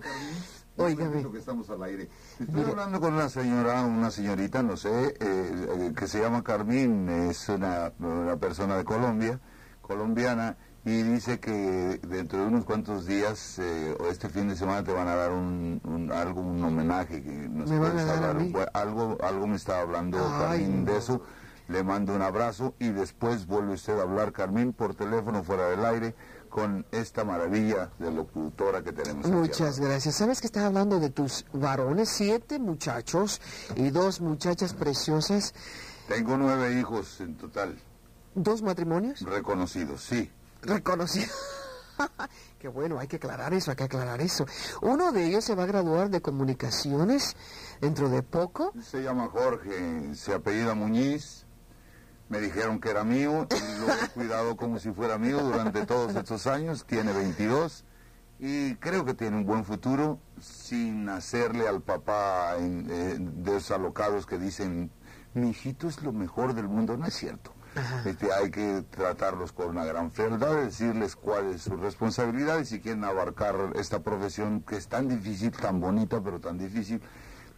que 1.31 1.37
estamos 1.37 1.69
al 1.69 1.83
aire. 1.83 2.09
Estoy 2.39 2.47
Mire. 2.55 2.71
hablando 2.71 2.99
con 3.01 3.13
una 3.13 3.29
señora, 3.29 3.81
una 3.83 4.09
señorita, 4.11 4.63
no 4.63 4.77
sé, 4.77 5.15
eh, 5.19 5.93
que 5.95 6.07
se 6.07 6.21
llama 6.21 6.43
Carmín, 6.43 7.09
es 7.09 7.49
una, 7.49 7.91
una 7.99 8.37
persona 8.37 8.77
de 8.77 8.83
Colombia, 8.85 9.39
colombiana, 9.81 10.55
y 10.85 11.01
dice 11.03 11.39
que 11.39 11.99
dentro 12.07 12.39
de 12.39 12.45
unos 12.47 12.65
cuantos 12.65 13.05
días 13.05 13.59
eh, 13.59 13.95
o 13.99 14.07
este 14.07 14.29
fin 14.29 14.47
de 14.47 14.55
semana 14.55 14.83
te 14.83 14.91
van 14.93 15.07
a 15.07 15.15
dar 15.15 15.31
un, 15.31 15.79
un- 15.83 16.11
algo, 16.11 16.41
un 16.41 16.63
homenaje. 16.63 17.21
Que 17.21 17.29
nos 17.49 17.69
¿Me 17.69 17.77
puedes 17.77 18.07
hablar? 18.09 18.35
Bueno, 18.49 18.67
algo, 18.73 19.17
algo 19.21 19.47
me 19.47 19.57
está 19.57 19.81
hablando 19.81 20.17
Ay, 20.17 20.61
Carmín 20.61 20.85
de 20.85 20.97
eso. 20.97 21.21
Le 21.67 21.83
mando 21.83 22.13
un 22.15 22.21
abrazo 22.21 22.73
y 22.79 22.89
después 22.89 23.45
vuelve 23.45 23.73
usted 23.75 23.97
a 23.97 24.01
hablar, 24.01 24.33
Carmín, 24.33 24.73
por 24.73 24.93
teléfono 24.95 25.43
fuera 25.43 25.69
del 25.69 25.85
aire 25.85 26.15
con 26.51 26.85
esta 26.91 27.23
maravilla 27.23 27.89
de 27.97 28.11
locutora 28.11 28.83
que 28.83 28.91
tenemos. 28.91 29.25
Muchas 29.27 29.79
gracias. 29.79 30.15
¿Sabes 30.15 30.41
que 30.41 30.47
estás 30.47 30.63
hablando 30.65 30.99
de 30.99 31.09
tus 31.09 31.45
varones? 31.53 32.09
Siete 32.09 32.59
muchachos 32.59 33.41
y 33.75 33.89
dos 33.89 34.21
muchachas 34.21 34.73
preciosas. 34.73 35.53
Tengo 36.07 36.37
nueve 36.37 36.77
hijos 36.79 37.21
en 37.21 37.37
total, 37.37 37.79
¿Dos 38.35 38.61
matrimonios? 38.61 39.21
reconocidos, 39.21 40.03
sí. 40.03 40.29
Reconocidos. 40.61 41.31
Qué 42.59 42.67
bueno, 42.67 42.99
hay 42.99 43.07
que 43.07 43.15
aclarar 43.15 43.53
eso, 43.53 43.71
hay 43.71 43.77
que 43.77 43.83
aclarar 43.85 44.21
eso. 44.21 44.45
Uno 44.81 45.11
de 45.11 45.25
ellos 45.25 45.43
se 45.45 45.55
va 45.55 45.63
a 45.63 45.67
graduar 45.67 46.09
de 46.09 46.21
comunicaciones 46.21 47.35
dentro 47.79 48.09
de 48.09 48.23
poco. 48.23 48.73
Se 48.81 49.01
llama 49.01 49.29
Jorge, 49.31 50.13
se 50.15 50.33
apellida 50.33 50.73
Muñiz. 50.75 51.45
Me 52.31 52.39
dijeron 52.39 52.79
que 52.79 52.89
era 52.89 53.03
mío 53.03 53.45
y 53.51 53.79
lo 53.81 53.93
he 53.93 54.07
cuidado 54.13 54.55
como 54.55 54.79
si 54.79 54.91
fuera 54.91 55.17
mío 55.17 55.39
durante 55.41 55.85
todos 55.85 56.15
estos 56.15 56.47
años. 56.47 56.85
Tiene 56.85 57.11
22 57.11 57.83
y 58.39 58.75
creo 58.75 59.03
que 59.03 59.13
tiene 59.13 59.35
un 59.37 59.45
buen 59.45 59.65
futuro 59.65 60.17
sin 60.39 61.09
hacerle 61.09 61.67
al 61.67 61.81
papá 61.81 62.55
en- 62.57 62.87
eh, 62.89 63.17
de 63.19 63.57
esos 63.57 63.71
alocados 63.71 64.25
que 64.25 64.37
dicen, 64.39 64.89
mi 65.33 65.49
hijito 65.49 65.89
es 65.89 66.01
lo 66.03 66.13
mejor 66.13 66.53
del 66.53 66.69
mundo. 66.69 66.95
No 66.95 67.05
es 67.05 67.13
cierto. 67.15 67.53
Este, 68.05 68.31
hay 68.33 68.49
que 68.49 68.83
tratarlos 68.89 69.51
con 69.53 69.67
una 69.69 69.83
gran 69.85 70.11
frialdad, 70.11 70.55
decirles 70.55 71.15
cuál 71.17 71.53
es 71.53 71.61
su 71.63 71.75
responsabilidad 71.77 72.59
y 72.59 72.65
si 72.65 72.79
quieren 72.79 73.03
abarcar 73.03 73.55
esta 73.75 73.99
profesión 73.99 74.61
que 74.61 74.75
es 74.77 74.87
tan 74.87 75.07
difícil, 75.07 75.51
tan 75.51 75.79
bonita, 75.81 76.21
pero 76.21 76.39
tan 76.39 76.57
difícil, 76.57 77.01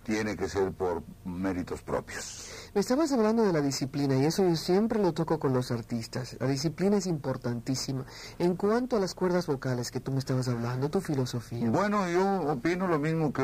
tiene 0.03 0.35
que 0.35 0.49
ser 0.49 0.71
por 0.71 1.03
méritos 1.25 1.81
propios. 1.81 2.62
Me 2.73 2.81
estabas 2.81 3.11
hablando 3.11 3.43
de 3.43 3.53
la 3.53 3.61
disciplina 3.61 4.15
y 4.15 4.25
eso 4.25 4.49
yo 4.49 4.55
siempre 4.55 4.99
lo 4.99 5.13
toco 5.13 5.37
con 5.37 5.53
los 5.53 5.69
artistas. 5.69 6.35
La 6.39 6.47
disciplina 6.47 6.97
es 6.97 7.05
importantísima. 7.05 8.03
En 8.39 8.55
cuanto 8.55 8.97
a 8.97 8.99
las 8.99 9.13
cuerdas 9.13 9.45
vocales 9.45 9.91
que 9.91 9.99
tú 9.99 10.11
me 10.11 10.17
estabas 10.17 10.47
hablando, 10.47 10.89
tu 10.89 10.99
filosofía. 10.99 11.69
Bueno, 11.69 12.09
yo 12.09 12.51
opino 12.51 12.87
lo 12.87 12.97
mismo 12.97 13.31
que, 13.31 13.43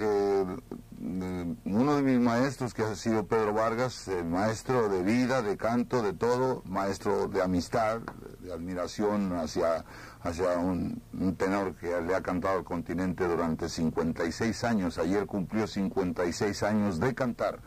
eh, 0.00 1.54
uno 1.64 1.94
de 1.94 2.02
mis 2.02 2.18
maestros, 2.18 2.74
que 2.74 2.82
ha 2.82 2.96
sido 2.96 3.24
Pedro 3.24 3.52
Vargas, 3.54 4.10
maestro 4.28 4.88
de 4.88 5.04
vida, 5.04 5.42
de 5.42 5.56
canto, 5.56 6.02
de 6.02 6.12
todo, 6.12 6.64
maestro 6.66 7.28
de 7.28 7.42
amistad, 7.42 8.00
de 8.40 8.52
admiración 8.52 9.32
hacia, 9.34 9.84
hacia 10.22 10.58
un, 10.58 11.00
un 11.12 11.36
tenor 11.36 11.76
que 11.76 12.00
le 12.00 12.16
ha 12.16 12.20
cantado 12.20 12.58
al 12.58 12.64
continente 12.64 13.28
durante 13.28 13.68
56 13.68 14.64
años. 14.64 14.98
Ayer 14.98 15.24
cumplió 15.24 15.68
56 15.68 16.64
años 16.64 16.98
de 16.98 17.14
cantar. 17.14 17.60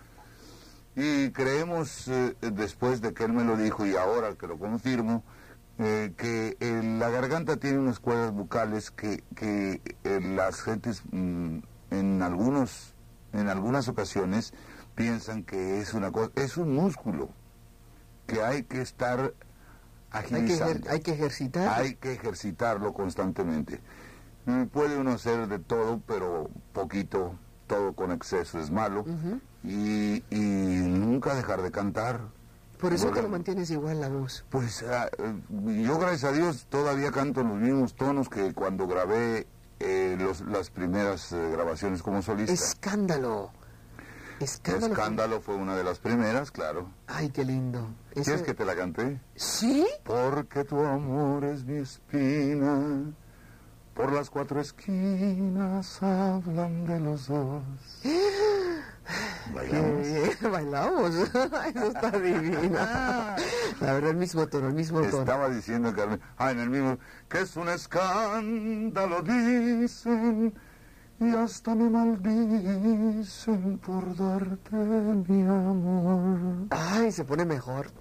Y 1.01 1.31
creemos, 1.31 2.07
eh, 2.09 2.35
después 2.41 2.99
de 3.01 3.13
que 3.13 3.23
él 3.23 3.31
me 3.31 3.45
lo 3.45 3.55
dijo 3.55 3.85
y 3.85 3.95
ahora 3.95 4.35
que 4.35 4.47
lo 4.47 4.57
confirmo, 4.59 5.23
eh, 5.77 6.12
que 6.17 6.57
eh, 6.59 6.81
la 6.99 7.09
garganta 7.09 7.55
tiene 7.55 7.79
unas 7.79 7.99
cuerdas 8.01 8.33
bucales 8.33 8.91
que, 8.91 9.23
que 9.33 9.81
eh, 10.03 10.19
las 10.21 10.62
gentes 10.62 11.03
mm, 11.12 11.59
en 11.91 12.21
algunos 12.21 12.93
en 13.31 13.47
algunas 13.47 13.88
ocasiones 13.88 14.53
piensan 14.95 15.43
que 15.43 15.79
es 15.79 15.93
una 15.93 16.12
cosa 16.12 16.31
es 16.35 16.57
un 16.57 16.73
músculo 16.75 17.29
que 18.27 18.41
hay 18.43 18.63
que 18.63 18.81
estar 18.81 19.33
hay, 20.12 20.23
que 20.27 20.35
agilizando 20.35 20.73
ejer- 20.79 20.89
hay 20.91 20.99
que 20.99 21.12
ejercitar. 21.13 21.79
hay 21.81 21.95
que 21.95 22.12
ejercitarlo 22.13 22.93
constantemente 22.93 23.79
Mm, 24.45 24.63
puede 24.67 24.97
uno 24.97 25.12
hacer 25.12 25.47
de 25.47 25.59
todo 25.59 26.01
pero 26.07 26.49
poquito 26.73 27.35
todo 27.67 27.93
con 27.93 28.12
exceso 28.12 28.59
es 28.59 28.71
malo 28.71 29.01
Ujú. 29.01 29.39
Y, 29.63 30.24
y 30.30 30.39
nunca 30.39 31.36
dejar 31.36 31.62
de 31.62 31.72
cantar 31.72 32.22
Por 32.80 32.93
eso 32.93 33.06
te 33.08 33.12
Bueno, 33.12 33.24
lo 33.24 33.30
mantienes 33.30 33.69
igual 33.72 34.00
la 34.00 34.08
voz. 34.10 34.45
pues 34.50 34.84
ah, 34.84 35.10
eh, 35.17 35.84
yo 35.86 35.98
gracias 36.00 36.24
a 36.24 36.32
Dios 36.32 36.65
todavía 36.69 37.12
canto 37.12 37.43
los 37.43 37.58
mismos 37.58 37.93
tonos 37.95 38.30
que 38.30 38.54
cuando 38.54 38.88
grabé 38.88 39.48
eh, 39.80 40.15
los- 40.19 40.41
las 40.41 40.69
primeras 40.69 41.32
eh, 41.34 41.50
grabaciones 41.52 42.02
como 42.04 42.22
solista. 42.22 42.54
Escándalo. 42.54 43.52
Escándalo. 44.39 44.93
Escándalo 44.93 45.41
fue 45.41 45.56
una 45.56 45.76
de 45.76 45.84
las 45.84 46.00
primeras, 46.00 46.52
claro. 46.52 46.89
Ay, 47.08 47.30
qué 47.30 47.43
lindo. 47.43 47.89
Ese- 48.12 48.24
¿Quieres 48.24 48.41
que 48.43 48.54
te 48.54 48.63
la 48.63 48.76
canté? 48.76 49.19
¿Sí? 49.36 49.86
Porque 50.06 50.63
tu 50.63 50.80
amor 50.82 51.43
es 51.43 51.65
mi 51.65 51.78
espina, 51.80 53.12
por 53.93 54.13
las 54.13 54.30
cuatro 54.30 54.62
esquinas 54.62 56.02
hablan 56.02 56.86
de 56.86 57.00
los 57.02 57.28
dos. 57.28 57.63
Bailamos. 59.54 60.08
Eh, 60.08 60.38
bailamos. 60.52 61.15
Eso 61.15 61.88
está 61.88 62.12
divino. 62.19 62.80
La 63.82 63.93
verdad, 63.93 64.12
el 64.12 64.17
mismo 64.17 64.48
tono, 64.48 64.67
el 64.67 64.74
mismo 64.74 65.02
tono. 65.02 65.19
Estaba 65.19 65.50
diciendo 65.50 65.93
Carmen, 65.93 66.22
ah, 66.38 66.52
en 66.52 66.60
el 66.60 66.69
mismo, 66.69 66.98
que 67.28 67.41
es 67.41 67.56
un 67.56 67.69
escándalo, 67.69 69.22
dicen, 69.22 70.54
y 71.19 71.30
hasta 71.36 71.76
me 71.76 71.89
maldicen 71.89 73.78
por 73.80 74.15
darte 74.15 74.76
mi 74.76 75.41
amor. 75.41 76.67
Ay, 76.69 77.12
se 77.12 77.26
pone 77.26 77.45
mejor. 77.45 77.91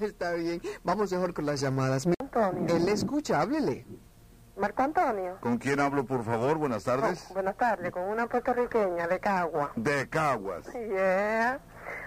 Está 0.00 0.32
bien. 0.32 0.60
Vamos 0.84 1.12
mejor 1.12 1.34
con 1.34 1.46
las 1.46 1.60
llamadas. 1.60 2.06
Él 2.06 2.88
escucha, 2.88 3.40
háblele. 3.40 3.86
Marco 4.60 4.82
Antonio. 4.82 5.38
¿Con 5.40 5.56
quién 5.56 5.80
hablo, 5.80 6.04
por 6.04 6.22
favor? 6.22 6.58
Buenas 6.58 6.84
tardes. 6.84 7.26
Oh, 7.30 7.34
buenas 7.34 7.56
tardes, 7.56 7.90
con 7.92 8.02
una 8.02 8.26
puertorriqueña 8.26 9.08
de 9.08 9.18
Cagua. 9.18 9.72
De 9.74 10.06
Caguas. 10.08 10.66
Yeah. 10.74 11.60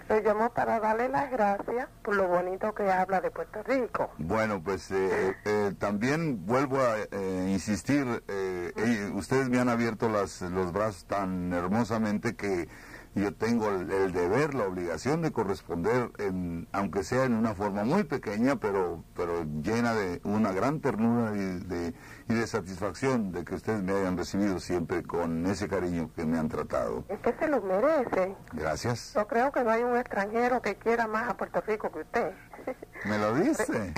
Lo 0.07 0.19
llamo 0.19 0.53
para 0.53 0.79
darle 0.79 1.09
las 1.09 1.31
gracias 1.31 1.87
por 2.03 2.15
lo 2.15 2.27
bonito 2.27 2.75
que 2.75 2.91
habla 2.91 3.21
de 3.21 3.31
Puerto 3.31 3.63
Rico. 3.63 4.11
Bueno, 4.19 4.61
pues 4.61 4.91
eh, 4.91 5.35
eh, 5.45 5.73
también 5.79 6.45
vuelvo 6.45 6.77
a 6.77 6.97
eh, 7.09 7.49
insistir, 7.49 8.05
eh, 8.27 8.71
eh, 8.75 9.11
ustedes 9.15 9.49
me 9.49 9.59
han 9.59 9.69
abierto 9.69 10.09
las, 10.09 10.41
los 10.41 10.71
brazos 10.71 11.05
tan 11.05 11.51
hermosamente 11.53 12.35
que 12.35 12.67
yo 13.15 13.34
tengo 13.34 13.69
el, 13.69 13.89
el 13.91 14.12
deber, 14.12 14.54
la 14.56 14.65
obligación 14.65 15.21
de 15.21 15.32
corresponder, 15.32 16.12
en, 16.17 16.67
aunque 16.71 17.04
sea 17.04 17.26
en 17.26 17.34
una 17.34 17.54
forma 17.54 17.84
muy 17.84 18.04
pequeña, 18.04 18.56
pero, 18.56 19.04
pero 19.15 19.43
llena 19.62 19.93
de 19.93 20.19
una 20.23 20.52
gran 20.52 20.80
ternura 20.80 21.36
y 21.36 21.60
de, 21.60 21.93
y 22.28 22.34
de 22.34 22.47
satisfacción 22.47 23.32
de 23.32 23.45
que 23.45 23.56
ustedes 23.56 23.84
me 23.84 23.93
hayan 23.93 24.17
recibido 24.17 24.60
siempre 24.60 25.04
con 25.04 25.45
ese 25.45 25.67
cariño 25.67 26.10
que 26.15 26.26
me 26.26 26.39
han 26.39 26.49
tratado. 26.49 27.04
Es 27.08 27.19
que 27.19 27.34
se 27.34 27.47
lo 27.47 27.62
merece. 27.62 28.36
Gracias. 28.54 29.13
Yo 29.13 29.28
creo 29.28 29.52
que 29.52 29.63
no 29.63 29.69
hay 29.69 29.84
un 29.84 29.95
extranjero 29.95 30.62
que 30.62 30.76
quiera 30.76 31.08
más 31.08 31.30
a 31.30 31.38
Puerto 31.38 31.62
Rico 31.62 31.91
que 31.91 31.99
usted. 31.99 32.32
¿Me 33.06 33.17
lo 33.17 33.36
dice? 33.36 33.93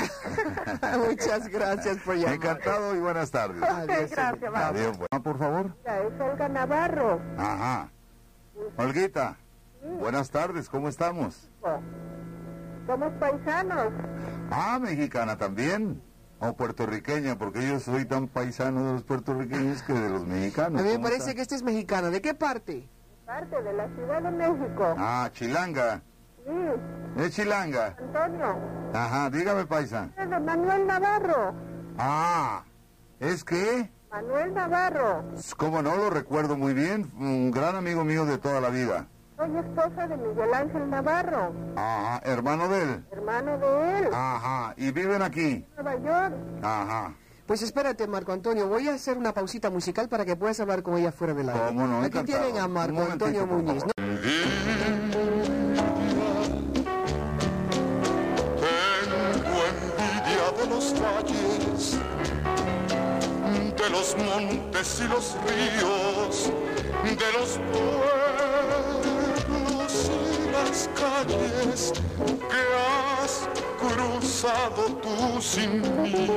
Muchas 1.07 1.47
gracias 1.47 1.97
por 1.97 2.15
llamar. 2.15 2.35
Encantado 2.35 2.95
y 2.95 2.99
buenas 2.99 3.31
tardes. 3.31 3.61
Adiós. 3.63 4.11
Gracias, 4.11 4.41
mamá. 4.41 4.67
Adiós. 4.67 4.97
Bueno, 4.97 5.23
por 5.23 5.37
favor. 5.37 5.75
Es 5.85 6.21
Olga 6.21 6.49
Navarro. 6.49 7.21
Ajá. 7.37 7.89
Olguita, 8.77 9.37
buenas 9.99 10.29
tardes, 10.29 10.69
¿cómo 10.69 10.87
estamos? 10.89 11.49
Somos 12.87 13.11
paisanos. 13.19 13.87
Ah, 14.51 14.79
mexicana 14.81 15.37
también. 15.37 16.01
O 16.39 16.53
puertorriqueña, 16.53 17.37
porque 17.37 17.65
yo 17.65 17.79
soy 17.79 18.03
tan 18.05 18.27
paisano 18.27 18.85
de 18.85 18.93
los 18.93 19.03
puertorriqueños 19.03 19.81
que 19.83 19.93
de 19.93 20.09
los 20.09 20.25
mexicanos. 20.25 20.81
A 20.81 20.83
mí 20.83 20.89
me 20.89 20.95
¿Cómo 20.95 21.03
parece 21.05 21.21
está? 21.29 21.33
que 21.35 21.41
este 21.41 21.55
es 21.55 21.63
mexicano. 21.63 22.11
¿De 22.11 22.21
qué 22.21 22.33
parte? 22.33 22.89
Parte 23.25 23.61
de 23.63 23.73
la 23.73 23.87
Ciudad 23.95 24.21
de 24.21 24.31
México. 24.31 24.95
Ah, 24.97 25.29
chilanga. 25.31 26.01
Sí, 26.45 27.21
Es 27.23 27.31
chilanga. 27.35 27.95
Antonio. 27.97 28.57
Ajá, 28.93 29.29
dígame, 29.29 29.65
paisa. 29.65 30.09
Es 30.17 30.29
de 30.29 30.39
Manuel 30.39 30.85
Navarro. 30.85 31.53
Ah, 31.97 32.63
¿es 33.21 33.43
que? 33.45 33.89
Manuel 34.15 34.53
Navarro. 34.53 35.25
Como 35.57 35.81
no 35.81 35.97
lo 35.97 36.09
recuerdo 36.09 36.55
muy 36.55 36.73
bien, 36.73 37.11
un 37.19 37.51
gran 37.51 37.75
amigo 37.75 38.05
mío 38.05 38.25
de 38.25 38.37
toda 38.37 38.61
la 38.61 38.69
vida. 38.69 39.07
Soy 39.35 39.49
esposa 39.57 40.07
de 40.07 40.15
Miguel 40.15 40.53
Ángel 40.53 40.89
Navarro, 40.89 41.51
Ajá, 41.75 42.21
hermano 42.23 42.69
de 42.69 42.81
él. 42.81 43.05
hermano 43.11 43.57
de 43.57 43.99
él, 43.99 44.07
Ajá, 44.13 44.73
y 44.77 44.91
viven 44.91 45.21
aquí. 45.21 45.65
Nueva 45.75 45.95
York. 45.97 46.33
Ajá. 46.63 47.13
Pues 47.45 47.61
espérate, 47.61 48.07
Marco 48.07 48.31
Antonio. 48.31 48.67
Voy 48.69 48.87
a 48.87 48.93
hacer 48.93 49.17
una 49.17 49.33
pausita 49.33 49.69
musical 49.69 50.07
para 50.07 50.23
que 50.23 50.37
puedas 50.37 50.61
hablar 50.61 50.81
con 50.81 50.97
ella 50.97 51.11
fuera 51.11 51.33
del 51.33 51.49
aire. 51.49 51.61
¿Cómo 51.67 51.85
no? 51.85 51.99
Aquí 52.01 52.23
tienen 52.23 52.57
a 52.57 52.69
Marco 52.69 53.01
Antonio 53.11 53.45
Muñiz. 53.45 53.83
¿no? 53.85 53.91
De 63.85 63.91
los 63.91 64.15
montes 64.17 64.99
y 64.99 65.07
los 65.07 65.35
ríos, 65.45 66.51
de 67.03 67.31
los 67.37 67.59
pueblos 69.45 69.93
y 70.09 70.51
las 70.51 70.89
calles 70.99 71.93
que 72.49 72.61
has 72.81 73.47
cruzado 73.79 74.81
tú 75.03 75.39
sin 75.39 75.81
mí. 76.01 76.27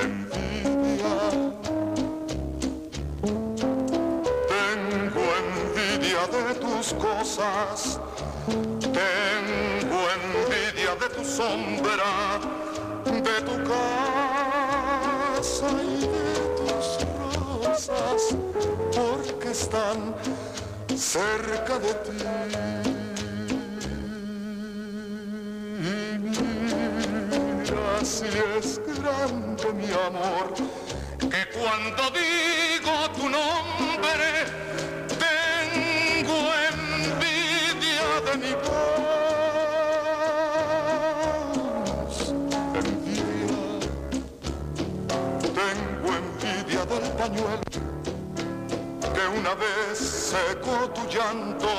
Envidia 0.00 1.14
tengo 4.48 5.24
envidia 5.42 6.22
de 6.28 6.54
tus 6.54 6.86
cosas, 6.94 8.00
tengo 8.80 10.00
envidia 10.14 10.92
de 10.94 11.08
tu 11.16 11.24
sombra, 11.24 12.51
cerca 21.12 21.78
de 21.78 21.92
ti. 22.04 22.16
Mira 27.58 27.90
si 28.02 28.28
es 28.56 28.80
grande 28.98 29.68
mi 29.74 29.90
amor, 30.08 30.46
que 31.18 31.42
cuando 31.54 32.02
digo 32.16 32.94
tu 33.14 33.24
nombre, 33.28 34.30
tengo 35.26 36.38
envidia 36.70 38.08
de 38.26 38.34
mi 38.42 38.52
voz. 38.64 39.12
Envidia, 42.80 43.60
tengo 45.60 46.08
envidia 46.22 46.82
del 46.86 47.06
pañuelo 47.20 47.66
que 49.14 49.24
una 49.38 49.54
vez 49.54 50.21
secó 50.32 50.88
tu 50.94 51.02
llanto 51.14 51.72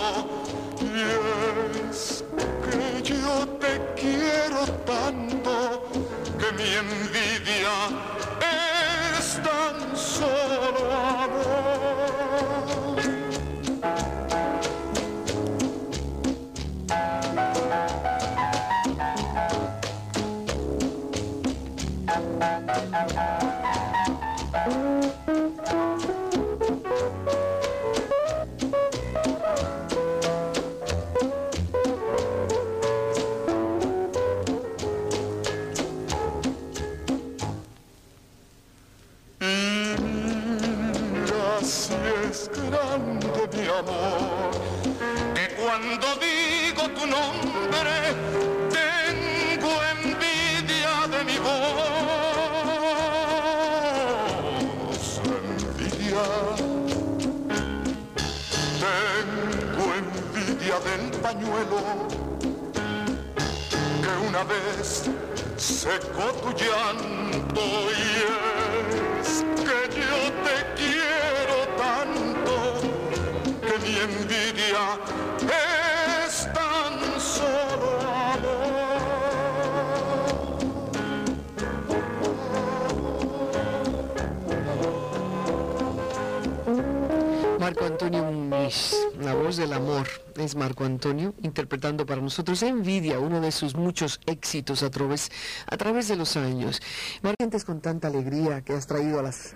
y 0.79 1.89
es 1.89 2.23
que 2.69 3.01
yo 3.01 3.47
te 3.59 3.73
quiero 3.99 4.61
tanto 4.85 5.53
que 6.37 6.47
mi 6.57 6.69
envidia 6.85 7.75
es 9.17 9.25
tan 9.41 9.75
solo 9.97 10.83
amor. 11.23 12.92
Marco 90.63 90.85
Antonio, 90.85 91.33
interpretando 91.41 92.05
para 92.05 92.21
nosotros 92.21 92.63
Envidia, 92.63 93.19
uno 93.19 93.41
de 93.41 93.51
sus 93.51 93.75
muchos 93.75 94.21
éxitos 94.25 94.81
a 94.81 94.89
través, 94.89 95.29
a 95.69 95.75
través 95.75 96.07
de 96.07 96.15
los 96.15 96.37
años. 96.37 96.81
Marcantes 97.21 97.65
con 97.65 97.81
tanta 97.81 98.07
alegría 98.07 98.61
que 98.61 98.71
has 98.73 98.87
traído 98.87 99.19
a 99.19 99.23
las... 99.23 99.55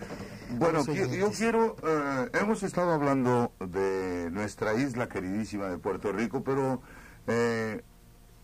Bueno, 0.51 0.79
a 0.79 0.83
yo 0.83 1.31
quiero, 1.31 1.77
eh, 1.81 2.29
hemos 2.41 2.61
estado 2.63 2.91
hablando 2.91 3.53
de 3.61 4.27
nuestra 4.31 4.73
isla 4.73 5.07
queridísima 5.07 5.67
de 5.69 5.77
Puerto 5.77 6.11
Rico, 6.11 6.43
pero 6.43 6.81
eh, 7.27 7.83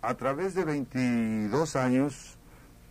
a 0.02 0.14
través 0.16 0.56
de 0.56 0.64
22 0.64 1.76
años 1.76 2.38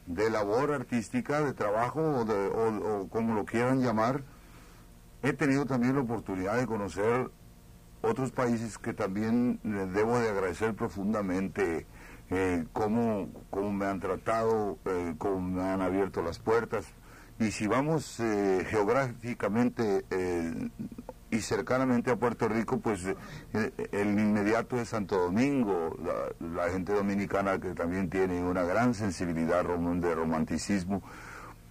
de 0.04 0.28
labor 0.28 0.72
artística, 0.74 1.40
de 1.40 1.54
trabajo, 1.54 2.02
o, 2.02 2.24
de- 2.26 2.48
o- 2.48 3.00
o 3.04 3.08
como 3.08 3.34
lo 3.34 3.46
quieran 3.46 3.80
llamar, 3.80 4.22
he 5.22 5.32
tenido 5.32 5.64
también 5.64 5.94
la 5.94 6.02
oportunidad 6.02 6.58
de 6.58 6.66
conocer 6.66 7.30
otros 8.12 8.30
países 8.30 8.78
que 8.78 8.92
también 8.92 9.58
debo 9.62 10.18
de 10.18 10.28
agradecer 10.28 10.74
profundamente 10.74 11.86
eh, 12.30 12.64
cómo, 12.72 13.28
cómo 13.50 13.72
me 13.72 13.86
han 13.86 14.00
tratado, 14.00 14.78
eh, 14.84 15.14
cómo 15.18 15.40
me 15.40 15.62
han 15.62 15.82
abierto 15.82 16.22
las 16.22 16.38
puertas. 16.38 16.86
Y 17.38 17.50
si 17.50 17.66
vamos 17.66 18.20
eh, 18.20 18.64
geográficamente 18.68 20.04
eh, 20.10 20.68
y 21.30 21.40
cercanamente 21.40 22.10
a 22.10 22.16
Puerto 22.16 22.48
Rico, 22.48 22.78
pues 22.78 23.04
eh, 23.06 23.88
el 23.92 24.08
inmediato 24.18 24.78
es 24.78 24.90
Santo 24.90 25.18
Domingo, 25.18 25.96
la, 26.40 26.68
gente 26.70 26.92
dominicana 26.92 27.58
que 27.58 27.74
también 27.74 28.10
tiene 28.10 28.42
una 28.44 28.62
gran 28.62 28.94
sensibilidad 28.94 29.64
de 29.64 30.14
romanticismo 30.14 31.02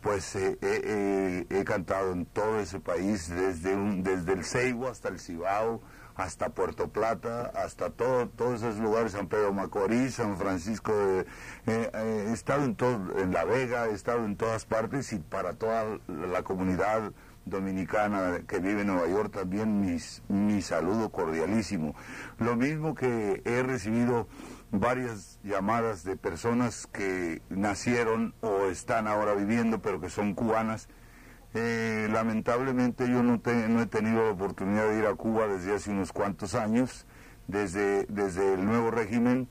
pues 0.01 0.35
eh, 0.35 1.45
he 1.47 1.63
cantado 1.63 2.11
en 2.11 2.25
todo 2.25 2.59
ese 2.59 2.79
país, 2.79 3.29
desde, 3.29 3.75
desde 4.01 4.33
el 4.33 4.43
Ceibo 4.43 4.87
hasta 4.87 5.09
el 5.09 5.19
Cibao, 5.19 5.79
hasta 6.23 6.49
Puerto 6.49 6.89
Plata, 6.89 7.51
hasta 7.55 7.89
todo, 7.89 8.29
todos 8.29 8.61
esos 8.61 8.79
lugares, 8.79 9.13
San 9.13 9.27
Pedro 9.27 9.53
Macorís, 9.53 10.15
San 10.15 10.37
Francisco, 10.37 10.95
de, 10.95 11.21
eh, 11.21 11.25
eh, 11.93 12.25
he 12.29 12.33
estado 12.33 12.63
en, 12.63 12.75
todo, 12.75 13.19
en 13.19 13.33
La 13.33 13.43
Vega, 13.43 13.87
he 13.87 13.93
estado 13.93 14.25
en 14.25 14.35
todas 14.35 14.65
partes 14.65 15.13
y 15.13 15.19
para 15.19 15.53
toda 15.53 15.99
la 16.07 16.43
comunidad 16.43 17.11
dominicana 17.45 18.41
que 18.47 18.59
vive 18.59 18.81
en 18.81 18.87
Nueva 18.87 19.07
York 19.07 19.33
también 19.33 19.81
mis, 19.81 20.21
mi 20.27 20.61
saludo 20.61 21.09
cordialísimo. 21.09 21.95
Lo 22.37 22.55
mismo 22.55 22.93
que 22.93 23.41
he 23.45 23.63
recibido 23.63 24.27
varias 24.71 25.39
llamadas 25.43 26.03
de 26.03 26.17
personas 26.17 26.87
que 26.87 27.41
nacieron 27.49 28.35
o 28.41 28.65
están 28.67 29.07
ahora 29.07 29.33
viviendo, 29.33 29.81
pero 29.81 29.99
que 29.99 30.09
son 30.09 30.33
cubanas. 30.35 30.87
Eh, 31.53 32.07
lamentablemente 32.11 33.07
yo 33.09 33.23
no, 33.23 33.39
te- 33.41 33.67
no 33.67 33.81
he 33.81 33.85
tenido 33.87 34.23
la 34.23 34.31
oportunidad 34.31 34.87
de 34.89 34.99
ir 34.99 35.05
a 35.05 35.15
Cuba 35.15 35.47
desde 35.47 35.75
hace 35.75 35.91
unos 35.91 36.11
cuantos 36.13 36.55
años. 36.55 37.05
Desde, 37.47 38.05
desde 38.05 38.53
el 38.53 38.65
nuevo 38.65 38.91
régimen 38.91 39.49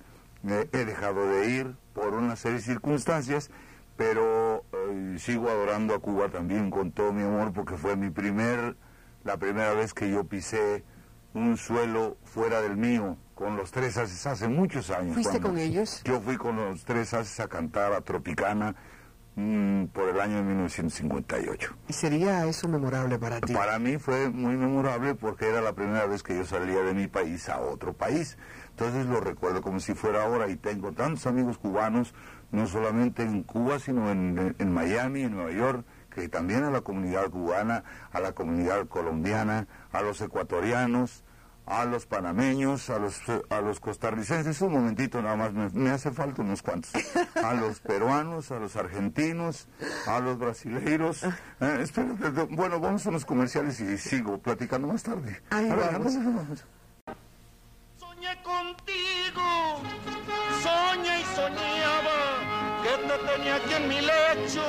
eh, 0.49 0.69
he 0.73 0.85
dejado 0.87 1.27
de 1.29 1.51
ir 1.51 1.75
por 1.93 2.15
una 2.15 2.37
serie 2.37 2.59
de 2.59 2.65
circunstancias, 2.65 3.51
pero 3.97 4.65
eh, 4.73 5.17
sigo 5.19 5.51
adorando 5.51 5.95
a 5.95 5.99
Cuba 5.99 6.31
también 6.31 6.71
con 6.71 6.93
todo 6.93 7.13
mi 7.13 7.23
amor 7.23 7.53
porque 7.53 7.77
fue 7.77 7.97
mi 7.97 8.09
primer, 8.09 8.77
la 9.25 9.37
primera 9.37 9.75
vez 9.75 9.93
que 9.93 10.11
yo 10.11 10.25
pisé 10.25 10.85
un 11.35 11.59
suelo 11.59 12.17
fuera 12.25 12.63
del 12.63 12.77
mío 12.79 13.19
con 13.35 13.57
los 13.57 13.71
tres 13.71 13.99
haces 13.99 14.27
hace 14.27 14.49
muchos 14.49 14.91
años. 14.91 15.15
¿Fuiste 15.15 15.41
con 15.41 15.59
ellos? 15.59 16.03
Yo 16.05 16.21
fui 16.21 16.37
con 16.39 16.57
los 16.57 16.85
tres 16.85 17.13
haces 17.13 17.39
a 17.41 17.49
cantar 17.49 17.93
a 17.93 18.01
Tropicana 18.01 18.75
mm, 19.41 19.87
por 19.89 20.09
el 20.09 20.21
año 20.21 20.37
de 20.37 20.43
1958. 20.43 21.77
Y 21.89 21.93
sería 21.93 22.47
eso 22.47 22.69
memorable 22.69 23.19
para 23.19 23.41
ti. 23.41 23.53
Para 23.53 23.79
mí 23.79 23.99
fue 23.99 24.29
muy 24.31 24.57
memorable 24.57 25.15
porque 25.15 25.49
era 25.49 25.61
la 25.61 25.73
primera 25.73 26.07
vez 26.07 26.23
que 26.23 26.37
yo 26.37 26.45
salía 26.45 26.83
de 26.83 26.95
mi 26.95 27.07
país 27.07 27.49
a 27.49 27.61
otro 27.61 27.93
país. 27.93 28.37
Entonces 28.71 29.07
lo 29.07 29.21
recuerdo 29.21 29.63
como 29.63 29.81
si 29.81 29.95
fuera 29.95 30.25
ahora 30.25 30.49
y 30.49 30.57
tengo 30.57 30.93
tantos 30.93 31.27
amigos 31.27 31.59
cubanos, 31.59 32.15
no 32.51 32.67
solamente 32.67 33.23
en 33.23 33.43
Cuba, 33.43 33.79
sino 33.79 34.11
en, 34.11 34.55
en 34.59 34.73
Miami, 34.73 35.23
en 35.23 35.35
Nueva 35.35 35.53
York, 35.53 35.85
que 36.11 36.29
también 36.29 36.65
a 36.65 36.71
la 36.71 36.81
comunidad 36.81 37.31
cubana, 37.31 37.85
a 38.13 38.21
la 38.21 38.33
comunidad 38.33 38.87
colombiana, 38.89 39.67
a 39.93 40.03
los 40.03 40.21
ecuatorianos, 40.21 41.25
a 41.71 41.85
los 41.85 42.05
panameños, 42.05 42.91
a 42.91 42.99
los, 42.99 43.21
a 43.49 43.61
los 43.61 43.79
costarricenses, 43.79 44.61
un 44.61 44.73
momentito 44.73 45.23
nada 45.23 45.37
más, 45.37 45.53
me, 45.53 45.71
me 45.71 45.91
hace 45.91 46.11
falta 46.11 46.43
unos 46.43 46.63
cuantos, 46.63 46.91
a 47.45 47.55
los 47.55 47.79
peruanos, 47.79 48.51
a 48.51 48.59
los 48.59 48.75
argentinos, 48.75 49.69
a 50.07 50.19
los 50.19 50.37
brasileiros. 50.37 51.23
Eh, 51.23 51.79
espérate, 51.81 52.29
bueno, 52.51 52.81
vamos 52.81 53.07
a 53.07 53.11
unos 53.11 53.25
comerciales 53.25 53.79
y 53.81 53.97
sigo 53.99 54.39
platicando 54.39 54.89
más 54.89 55.05
tarde. 55.05 55.41
Ahí 55.51 55.71
A 55.71 55.77
ver, 55.77 55.93
vamos. 55.93 56.15
ándale, 56.17 56.37
vamos. 56.37 56.65
Soñé 57.99 58.43
contigo, 58.43 59.81
soñé 60.63 61.21
y 61.21 61.25
soñaba 61.37 62.19
que 62.83 63.07
te 63.07 63.33
tenía 63.33 63.55
aquí 63.57 63.75
en 63.75 63.89
mi 63.89 64.01
lecho, 64.01 64.65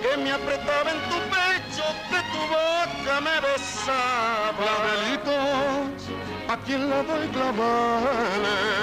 que 0.00 0.22
me 0.22 0.32
apretaba 0.32 0.90
en 0.90 1.00
tu 1.10 1.18
pecho, 1.28 1.84
que 2.08 2.20
tu 2.32 2.40
boca 2.48 3.20
me 3.20 3.40
besaba. 3.46 4.40
¿A 6.50 6.56
quién 6.66 6.90
le 6.90 7.02
doy 7.04 7.28
claveles? 7.28 8.80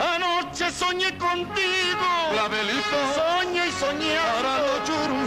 Anoche 0.00 0.70
soñé 0.70 1.16
contigo, 1.18 2.08
Clavelitos, 2.32 3.06
soñé 3.14 3.68
y 3.68 3.72
soñé. 3.72 4.16
para 4.34 4.58
los 4.64 4.80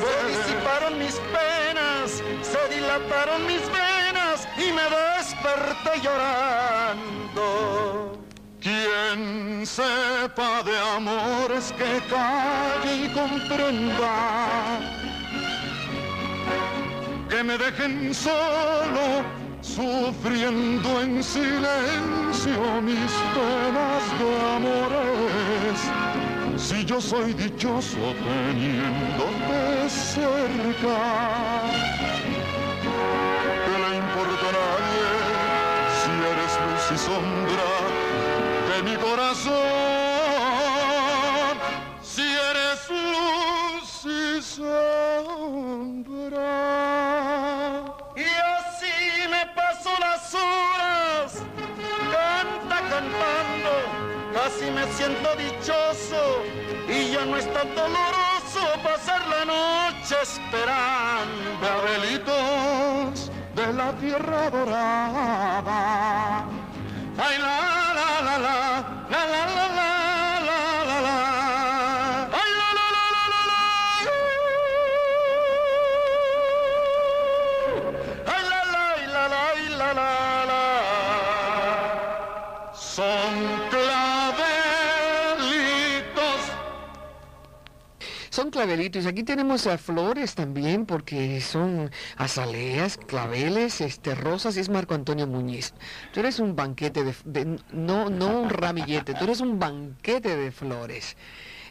Se 0.04 0.16
disiparon 0.28 0.94
mis 1.00 1.16
penas, 1.36 2.08
se 2.52 2.62
dilataron 2.74 3.46
mis 3.46 3.62
venas 3.72 4.48
y 4.58 4.72
me 4.78 4.86
desperté 5.00 5.92
llorando. 6.04 7.48
Quien 8.60 9.66
sepa 9.66 10.64
de 10.64 10.78
amores 10.98 11.72
que 11.78 12.02
calle 12.10 12.94
y 13.06 13.08
comprenda 13.14 14.14
que 17.30 17.44
me 17.44 17.58
dejen 17.58 18.14
solo 18.14 19.47
sufriendo 19.76 21.02
en 21.02 21.22
silencio 21.22 22.82
mis 22.82 23.12
penas 23.36 24.04
de 24.20 24.30
amores. 24.56 25.80
Si 26.58 26.86
yo 26.86 27.02
soy 27.02 27.34
dichoso 27.34 27.98
teniéndote 28.24 29.90
cerca, 29.90 31.00
¿qué 33.66 33.76
le 33.84 33.92
importa 34.04 34.46
a 34.50 34.54
nadie 34.58 35.10
si 36.00 36.12
eres 36.32 36.54
luz 36.64 36.86
y 36.96 36.98
sombra 37.08 37.72
de 38.70 38.78
mi 38.90 38.96
corazón? 38.98 39.56
Si 42.02 42.24
eres 42.24 42.80
luz 42.90 43.90
y 44.06 44.42
sombra. 44.42 44.97
siento 54.96 55.36
dichoso 55.36 56.44
y 56.88 57.12
ya 57.12 57.26
no 57.26 57.38
es 57.38 57.52
tan 57.54 57.74
doloroso 57.76 58.62
pasar 58.84 59.22
la 59.28 59.46
noche 59.46 60.16
esperando 60.22 61.68
a 61.68 61.82
velitos 61.82 63.32
de 63.56 63.74
la 63.74 63.92
tierra 63.94 64.50
dorada. 64.50 66.46
Ay, 67.18 67.38
la, 67.40 67.60
la, 67.98 68.22
la, 68.22 68.38
la, 68.38 68.86
la, 69.10 69.46
la. 69.56 69.67
Son 88.48 88.52
clavelitos. 88.54 89.06
Aquí 89.06 89.24
tenemos 89.24 89.68
a 89.68 89.78
flores 89.78 90.34
también, 90.34 90.86
porque 90.86 91.42
son 91.42 91.92
azaleas, 92.16 92.96
claveles, 92.96 93.82
este, 93.82 94.16
rosas. 94.16 94.56
y 94.56 94.62
Es 94.62 94.70
Marco 94.70 94.94
Antonio 94.96 95.28
Muñiz. 95.28 95.74
Tú 96.14 96.22
eres 96.22 96.40
un 96.40 96.56
banquete 96.56 97.04
de, 97.04 97.14
de- 97.26 97.60
no, 97.74 98.10
no 98.10 98.40
un 98.44 98.50
ramillete. 98.50 99.16
Tú 99.16 99.26
eres 99.26 99.42
un 99.42 99.60
banquete 99.60 100.38
de 100.38 100.52
flores. 100.54 101.18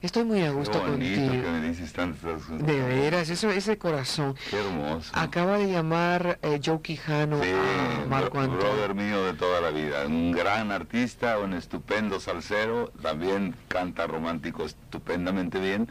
Estoy 0.03 0.25
muy 0.25 0.41
a 0.43 0.47
Qué 0.47 0.51
gusto 0.51 0.79
bonito 0.81 1.21
contigo. 1.23 1.43
que 1.45 1.51
me 1.51 1.69
dices 1.69 1.93
tantas 1.93 2.43
cosas. 2.43 2.67
De 2.67 2.81
veras, 2.81 3.29
eso, 3.31 3.51
ese 3.51 3.79
corazón. 3.79 4.35
Qué 4.51 4.59
hermoso. 4.59 5.11
Acaba 5.15 5.59
de 5.59 5.71
llamar 5.71 6.39
eh, 6.43 6.61
Joe 6.65 6.81
Quijano 6.83 7.43
Sí, 7.43 7.51
a 7.51 8.07
Marco 8.09 8.39
Antonio. 8.41 8.61
brother 8.63 8.95
mío 8.95 9.25
de 9.25 9.35
toda 9.35 9.61
la 9.61 9.71
vida, 9.71 10.07
un 10.07 10.33
gran 10.33 10.71
artista, 10.73 11.39
un 11.39 11.55
estupendo 11.55 12.21
salsero, 12.21 12.93
también 13.03 13.55
canta 13.69 14.07
romántico 14.07 14.65
estupendamente 14.65 15.59
bien 15.61 15.89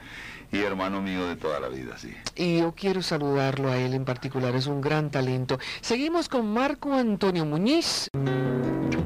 y 0.52 0.60
hermano 0.60 1.02
mío 1.02 1.28
de 1.28 1.36
toda 1.36 1.60
la 1.60 1.68
vida, 1.68 1.98
sí. 1.98 2.14
Y 2.36 2.60
yo 2.60 2.74
quiero 2.74 3.02
saludarlo 3.02 3.70
a 3.72 3.78
él 3.78 3.94
en 3.94 4.06
particular, 4.06 4.56
es 4.56 4.68
un 4.68 4.80
gran 4.82 5.10
talento. 5.12 5.60
Seguimos 5.82 6.30
con 6.30 6.54
Marco 6.54 6.94
Antonio 6.94 7.46
Muñiz. 7.46 8.10
¿Quieres 8.14 9.05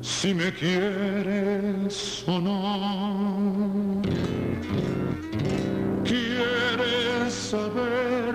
si 0.00 0.34
me 0.34 0.52
quieres 0.52 2.24
o 2.26 2.38
no? 2.38 4.02
¿Quieres 6.04 7.32
saber 7.32 8.34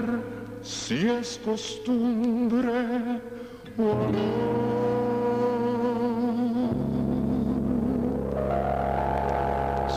si 0.62 1.08
es 1.08 1.40
costumbre 1.44 3.20
o 3.78 3.92
amor? 3.92 4.72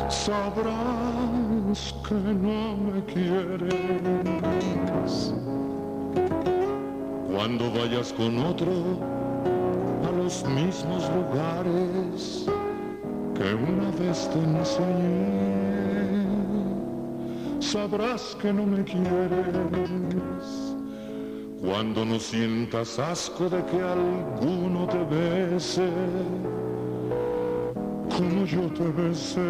Sabrás 0.09 1.95
que 2.09 2.15
no 2.15 2.77
me 2.77 3.05
quieres 3.05 3.75
cuando 7.31 7.71
vayas 7.73 8.13
con 8.13 8.39
otro 8.39 9.24
los 10.25 10.43
mismos 10.47 11.03
lugares 11.11 12.47
que 13.37 13.55
una 13.55 13.91
vez 14.01 14.31
te 14.33 14.39
enseñé, 14.39 16.25
sabrás 17.61 18.35
que 18.41 18.51
no 18.51 18.65
me 18.65 18.83
quieres. 18.85 20.47
Cuando 21.61 22.07
no 22.07 22.19
sientas 22.19 22.99
asco 22.99 23.51
de 23.51 23.63
que 23.67 23.83
alguno 23.83 24.87
te 24.87 25.03
bese, 25.15 25.91
como 28.17 28.47
yo 28.47 28.63
te 28.79 28.89
besé. 29.03 29.41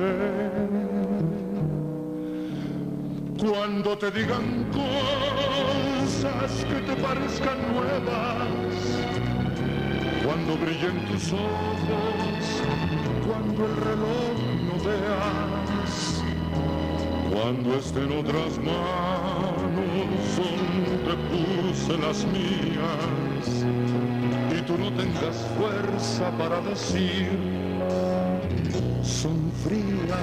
Cuando 3.38 3.96
te 3.98 4.10
digan 4.10 4.66
cosas 4.72 6.64
que 6.64 6.78
te 6.88 7.00
parezcan 7.00 7.58
nuevas, 7.74 9.33
cuando 10.24 10.56
brillen 10.56 11.04
tus 11.06 11.32
ojos, 11.32 12.62
cuando 13.26 13.66
el 13.66 13.76
reloj 13.76 14.36
no 14.66 14.74
veas, 14.82 16.22
cuando 17.30 17.74
estén 17.74 18.10
otras 18.18 18.58
manos 18.58 19.54
donde 20.36 21.14
puse 21.28 21.98
las 21.98 22.24
mías, 22.26 23.64
y 24.50 24.62
tú 24.62 24.78
no 24.78 24.90
tengas 24.92 25.36
fuerza 25.58 26.30
para 26.38 26.60
decir, 26.62 27.28
son 29.02 29.52
frías. 29.62 30.18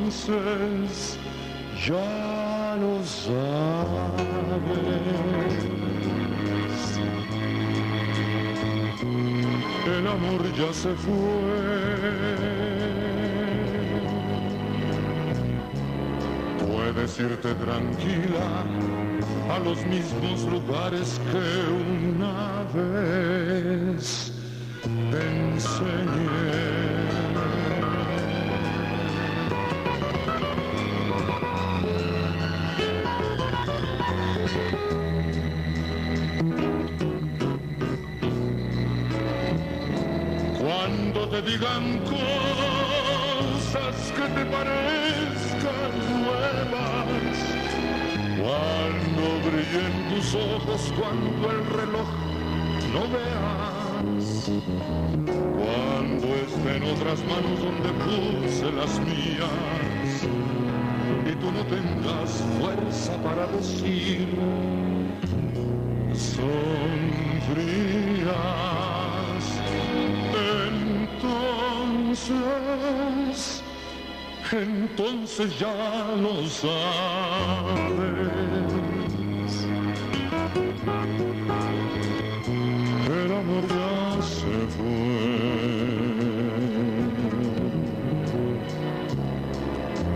Entonces 0.00 1.18
ya 1.86 2.39
lo 2.76 3.04
sabes. 3.04 4.60
El 9.86 10.06
amor 10.06 10.42
ya 10.56 10.72
se 10.72 10.94
fue. 10.94 11.10
Puedes 16.66 17.18
irte 17.18 17.54
tranquila 17.54 18.64
a 19.50 19.58
los 19.58 19.84
mismos 19.86 20.42
lugares 20.44 21.20
que 21.30 21.46
una 22.22 22.64
vez 22.74 24.32
te 25.10 25.20
enseñé. 25.52 26.89
Digan 41.42 41.98
cosas 42.00 43.32
que 44.12 44.22
te 44.22 44.44
parezcan 44.46 45.92
nuevas, 46.22 47.38
cuando 48.38 49.24
brillen 49.48 49.94
tus 50.10 50.34
ojos, 50.34 50.80
cuando 50.98 51.50
el 51.50 51.66
reloj 51.66 52.08
no 52.92 53.02
veas, 53.08 54.50
cuando 55.56 56.26
estén 56.34 56.82
otras 56.82 57.20
manos 57.24 57.56
donde 57.60 57.90
puse 58.04 58.66
las 58.72 58.92
mías, 59.00 60.12
y 61.26 61.32
tú 61.36 61.48
no 61.52 61.62
tengas 61.66 62.30
fuerza 62.58 63.12
para 63.22 63.46
decir, 63.46 64.28
son 66.14 66.69
entonces 74.52 75.58
ya 75.58 76.14
lo 76.16 76.46
sabes. 76.46 76.70
El 83.08 83.32
amor 83.32 83.64
ya 83.68 84.22
se 84.22 84.66
fue. 84.76 85.00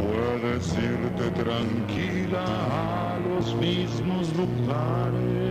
Puedes 0.00 0.66
irte 0.74 1.26
tranquila 1.42 2.44
a 2.44 3.18
los 3.28 3.54
mismos 3.56 4.32
lugares 4.36 5.44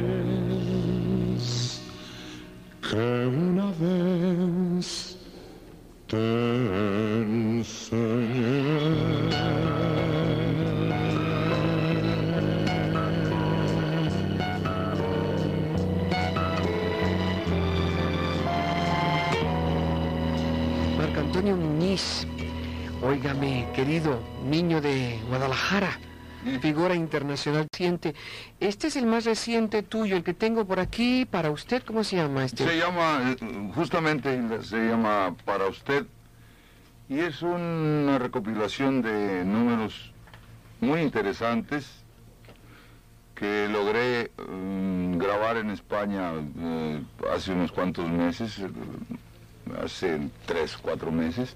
Guadalajara, 25.73 25.99
figura 26.61 26.95
internacional 26.95 27.67
reciente. 27.71 28.13
Este 28.59 28.87
es 28.87 28.95
el 28.95 29.07
más 29.07 29.25
reciente 29.25 29.81
tuyo, 29.81 30.15
el 30.15 30.23
que 30.23 30.35
tengo 30.35 30.65
por 30.65 30.79
aquí 30.79 31.25
para 31.25 31.49
usted. 31.49 31.81
¿Cómo 31.83 32.03
se 32.03 32.17
llama 32.17 32.45
este? 32.45 32.63
Se 32.63 32.77
llama, 32.77 33.35
eh, 33.39 33.71
justamente 33.73 34.61
se 34.61 34.77
llama 34.77 35.35
Para 35.45 35.67
Usted 35.67 36.05
y 37.09 37.19
es 37.19 37.41
una 37.41 38.19
recopilación 38.19 39.01
de 39.01 39.43
números 39.45 40.11
muy 40.79 41.01
interesantes 41.01 42.03
que 43.33 43.67
logré 43.67 44.29
mm, 44.47 45.17
grabar 45.17 45.57
en 45.57 45.71
España 45.71 46.33
eh, 46.59 47.01
hace 47.33 47.51
unos 47.51 47.71
cuantos 47.71 48.07
meses, 48.09 48.59
eh, 48.59 48.69
hace 49.83 50.19
tres, 50.45 50.77
cuatro 50.77 51.11
meses, 51.11 51.55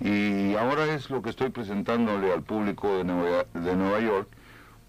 y 0.00 0.54
ahora 0.54 0.84
es 0.94 1.10
lo 1.10 1.22
que 1.22 1.30
estoy 1.30 1.50
presentándole 1.50 2.32
al 2.32 2.42
público 2.42 2.98
de 2.98 3.04
Nueva, 3.04 3.46
de 3.54 3.76
Nueva 3.76 4.00
York, 4.00 4.28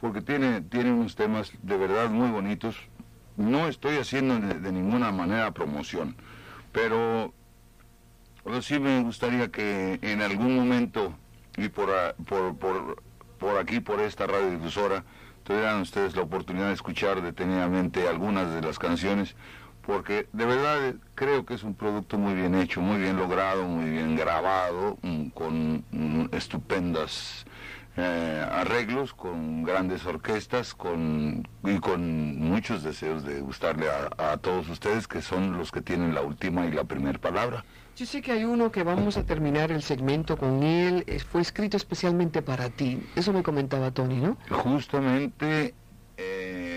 porque 0.01 0.21
tiene, 0.21 0.61
tiene 0.61 0.91
unos 0.91 1.15
temas 1.15 1.51
de 1.61 1.77
verdad 1.77 2.09
muy 2.09 2.29
bonitos. 2.29 2.75
No 3.37 3.67
estoy 3.67 3.97
haciendo 3.97 4.39
de, 4.39 4.55
de 4.55 4.71
ninguna 4.71 5.11
manera 5.11 5.51
promoción, 5.51 6.15
pero 6.71 7.33
sí 8.61 8.79
me 8.79 9.01
gustaría 9.01 9.49
que 9.51 9.99
en 10.01 10.21
algún 10.21 10.55
momento 10.55 11.13
y 11.57 11.69
por, 11.69 11.89
por, 12.25 12.55
por, 12.57 13.03
por 13.39 13.57
aquí, 13.57 13.79
por 13.79 13.99
esta 13.99 14.27
radiodifusora, 14.27 15.03
tuvieran 15.43 15.81
ustedes 15.81 16.15
la 16.15 16.23
oportunidad 16.23 16.67
de 16.67 16.73
escuchar 16.73 17.21
detenidamente 17.21 18.07
algunas 18.07 18.53
de 18.53 18.61
las 18.61 18.79
canciones, 18.79 19.35
porque 19.87 20.27
de 20.33 20.45
verdad 20.45 20.95
creo 21.15 21.45
que 21.45 21.53
es 21.53 21.63
un 21.63 21.73
producto 21.73 22.17
muy 22.17 22.35
bien 22.35 22.55
hecho, 22.55 22.81
muy 22.81 22.97
bien 22.99 23.15
logrado, 23.15 23.63
muy 23.63 23.89
bien 23.89 24.17
grabado, 24.17 24.97
mm, 25.01 25.29
con 25.29 25.85
mm, 25.89 26.27
estupendas 26.33 27.45
eh, 27.95 28.45
arreglos, 28.51 29.13
con 29.13 29.63
grandes 29.63 30.05
orquestas, 30.05 30.73
con, 30.73 31.47
y 31.63 31.79
con 31.79 32.37
muchos 32.37 32.83
deseos 32.83 33.23
de 33.23 33.39
gustarle 33.39 33.87
a, 33.89 34.33
a 34.33 34.37
todos 34.37 34.67
ustedes, 34.67 35.07
que 35.07 35.21
son 35.21 35.57
los 35.57 35.71
que 35.71 35.81
tienen 35.81 36.13
la 36.13 36.21
última 36.21 36.65
y 36.65 36.71
la 36.71 36.83
primera 36.83 37.17
palabra. 37.17 37.63
Yo 37.95 38.05
sé 38.05 38.21
que 38.21 38.33
hay 38.33 38.43
uno 38.43 38.71
que 38.73 38.83
vamos 38.83 39.15
a 39.15 39.23
terminar 39.23 39.71
el 39.71 39.81
segmento 39.81 40.37
con 40.37 40.63
él, 40.63 41.05
fue 41.31 41.41
escrito 41.41 41.77
especialmente 41.77 42.41
para 42.41 42.69
ti. 42.69 43.01
Eso 43.15 43.31
me 43.31 43.41
comentaba 43.41 43.89
Tony, 43.91 44.17
¿no? 44.17 44.37
Justamente 44.49 45.73
eh, 46.17 46.76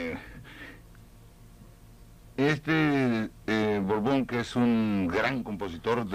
este 2.42 3.30
eh, 3.46 3.82
Borbón, 3.84 4.26
que 4.26 4.40
es 4.40 4.56
un 4.56 5.08
gran 5.08 5.42
compositor 5.42 6.06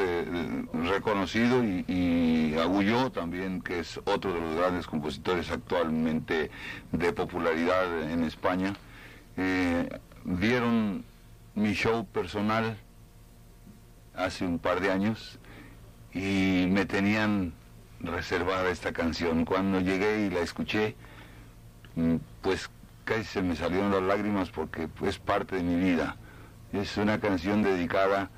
reconocido, 0.73 1.63
y, 1.63 1.85
y 1.87 2.35
Agulló 2.57 3.11
también, 3.11 3.61
que 3.61 3.79
es 3.79 3.99
otro 4.05 4.33
de 4.33 4.39
los 4.39 4.55
grandes 4.55 4.87
compositores 4.87 5.51
actualmente 5.51 6.49
de 6.91 7.13
popularidad 7.13 8.09
en 8.09 8.23
España, 8.23 8.75
eh, 9.37 9.89
vieron 10.23 11.03
mi 11.53 11.73
show 11.73 12.05
personal 12.05 12.77
hace 14.15 14.45
un 14.45 14.59
par 14.59 14.79
de 14.79 14.91
años 14.91 15.39
y 16.13 16.67
me 16.69 16.85
tenían 16.85 17.53
reservada 17.99 18.69
esta 18.69 18.93
canción. 18.93 19.45
Cuando 19.45 19.79
llegué 19.81 20.25
y 20.25 20.29
la 20.29 20.39
escuché, 20.39 20.95
mm, 21.95 22.15
pues 22.41 22.69
casi 23.05 23.23
se 23.23 23.41
me 23.41 23.55
salieron 23.55 23.91
las 23.91 24.03
lágrimas 24.03 24.49
porque 24.49 24.89
es 25.03 25.19
parte 25.19 25.55
de 25.55 25.63
mi 25.63 25.75
vida. 25.75 26.17
Es 26.73 26.97
una 26.97 27.19
canción 27.19 27.63
dedicada 27.63 28.29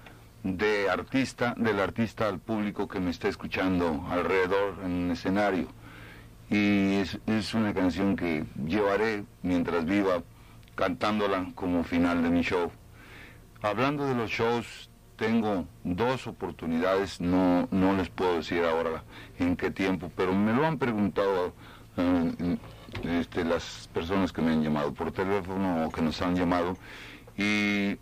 de 0.43 0.89
artista, 0.89 1.55
del 1.57 1.80
artista 1.80 2.28
al 2.28 2.39
público 2.39 2.88
que 2.88 2.99
me 2.99 3.09
está 3.09 3.28
escuchando 3.30 4.05
alrededor 4.09 4.76
en 4.84 4.91
un 4.91 5.11
escenario. 5.11 5.68
Y 6.49 6.95
es, 6.95 7.18
es 7.26 7.53
una 7.53 7.74
canción 7.74 8.15
que 8.15 8.45
llevaré 8.65 9.24
mientras 9.41 9.86
viva 9.86 10.22
cantándola 10.76 11.51
como 11.55 11.84
final 11.84 12.22
de 12.22 12.30
mi 12.30 12.41
show. 12.41 12.72
Hablando 13.61 14.05
de 14.05 14.13
los 14.13 14.30
shows, 14.30 14.89
tengo 15.15 15.65
dos 15.84 16.28
oportunidades, 16.28 17.20
no, 17.20 17.68
no 17.72 17.93
les 17.93 18.09
puedo 18.09 18.36
decir 18.36 18.63
ahora 18.63 19.03
en 19.39 19.55
qué 19.57 19.72
tiempo, 19.72 20.11
pero 20.15 20.34
me 20.34 20.53
lo 20.53 20.65
han 20.65 20.78
preguntado 20.78 21.53
eh, 21.97 22.57
este, 23.03 23.43
las 23.43 23.89
personas 23.93 24.31
que 24.31 24.41
me 24.41 24.51
han 24.51 24.63
llamado 24.63 24.93
por 24.93 25.11
teléfono 25.11 25.85
o 25.85 25.91
que 25.91 26.01
nos 26.01 26.21
han 26.21 26.35
llamado 26.35 26.77
y, 27.38 27.97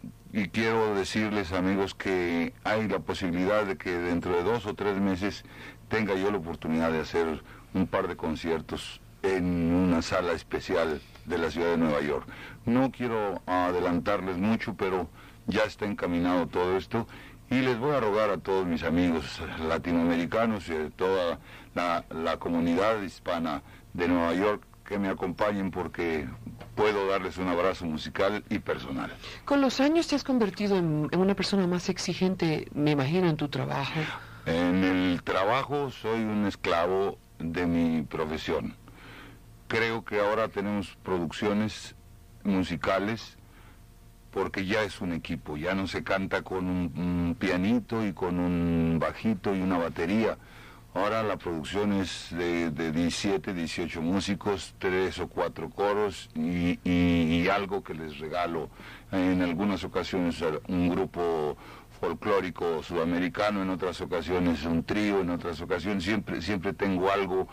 quiero 0.52 0.96
decirles 0.96 1.52
amigos 1.52 1.94
que 1.94 2.54
hay 2.64 2.88
la 2.88 3.00
posibilidad 3.00 3.66
de 3.66 3.78
que 3.78 3.92
dentro 3.92 4.36
de 4.36 4.44
dos 4.44 4.66
o 4.66 4.74
tres 4.74 4.98
meses 4.98 5.44
tenga 5.90 6.16
yo 6.16 6.32
la 6.32 6.38
oportunidad 6.38 6.92
de 6.92 7.00
hacer 7.00 7.42
un 7.74 7.88
par 7.88 8.08
de 8.08 8.16
conciertos 8.16 9.02
en 9.24 9.74
una 9.74 10.02
sala 10.02 10.32
especial 10.34 11.02
de 11.26 11.38
la 11.38 11.52
ciudad 11.52 11.72
de 11.72 11.78
Nueva 11.78 12.02
York. 12.02 12.28
No 12.66 12.92
quiero 12.92 13.42
adelantarles 13.46 14.38
mucho, 14.38 14.76
pero 14.76 15.10
ya 15.48 15.64
está 15.64 15.86
encaminado 15.86 16.48
todo 16.48 16.78
esto 16.78 17.08
y 17.50 17.60
les 17.60 17.78
voy 17.78 17.96
a 17.96 18.00
rogar 18.00 18.30
a 18.30 18.38
todos 18.38 18.66
mis 18.66 18.84
amigos 18.84 19.42
latinoamericanos 19.68 20.68
y 20.70 20.74
de 20.74 20.90
toda 20.92 21.40
la 21.74 22.38
comunidad 22.40 23.02
hispana 23.02 23.62
de 23.94 24.08
Nueva 24.08 24.34
York 24.34 24.64
que 24.86 25.00
me 25.00 25.10
acompañen 25.10 25.72
porque 25.72 26.28
puedo 26.76 27.08
darles 27.08 27.38
un 27.38 27.48
abrazo 27.48 27.86
musical 27.86 28.44
y 28.50 28.60
personal. 28.60 29.12
Con 29.44 29.62
los 29.62 29.80
años 29.80 30.08
te 30.08 30.16
has 30.16 30.24
convertido 30.24 30.78
en, 30.78 31.10
en 31.12 31.20
una 31.20 31.36
persona 31.36 31.68
más 31.68 31.90
exigente, 31.90 32.68
me 32.74 32.92
imagino, 32.92 33.28
en 33.28 33.36
tu 33.36 33.50
trabajo. 33.50 34.00
En 34.46 34.84
el 34.84 35.24
trabajo 35.24 35.90
soy 35.90 36.22
un 36.22 36.46
esclavo 36.46 37.18
de 37.40 37.66
mi 37.66 38.04
profesión. 38.04 38.76
Creo 39.68 40.06
que 40.06 40.20
ahora 40.20 40.48
tenemos 40.48 40.96
producciones 41.04 41.96
musicales 42.44 43.38
porque 44.32 44.66
ya 44.66 44.84
es 44.84 45.02
un 45.02 45.14
equipo, 45.14 45.58
ya 45.58 45.74
no 45.74 45.88
se 45.88 46.04
canta 46.04 46.42
con 46.44 46.68
un, 46.68 46.92
un 46.96 47.36
pianito 47.40 48.06
y 48.06 48.14
con 48.14 48.38
un 48.38 49.00
bajito 49.00 49.56
y 49.56 49.62
una 49.62 49.78
batería. 49.78 50.38
Ahora 50.96 51.24
la 51.24 51.36
producción 51.36 51.92
es 51.92 52.30
de, 52.32 52.72
de 52.72 52.94
17, 52.94 53.54
18 53.54 54.02
músicos, 54.02 54.76
tres 54.80 55.20
o 55.20 55.28
cuatro 55.28 55.70
coros 55.70 56.30
y, 56.36 57.50
algo 57.50 57.84
que 57.84 57.94
les 57.94 58.18
regalo. 58.18 58.70
En 59.12 59.42
algunas 59.42 59.84
ocasiones 59.84 60.42
eh, 60.42 60.58
un 60.70 60.88
grupo 60.88 61.58
folclórico 62.00 62.82
sudamericano, 62.82 63.62
en 63.62 63.72
otras 63.72 64.00
ocasiones 64.00 64.64
un 64.64 64.86
trío, 64.86 65.20
en 65.20 65.32
otras 65.32 65.60
ocasiones 65.60 66.06
siempre, 66.06 66.42
siempre 66.42 66.72
tengo 66.72 67.12
algo 67.12 67.50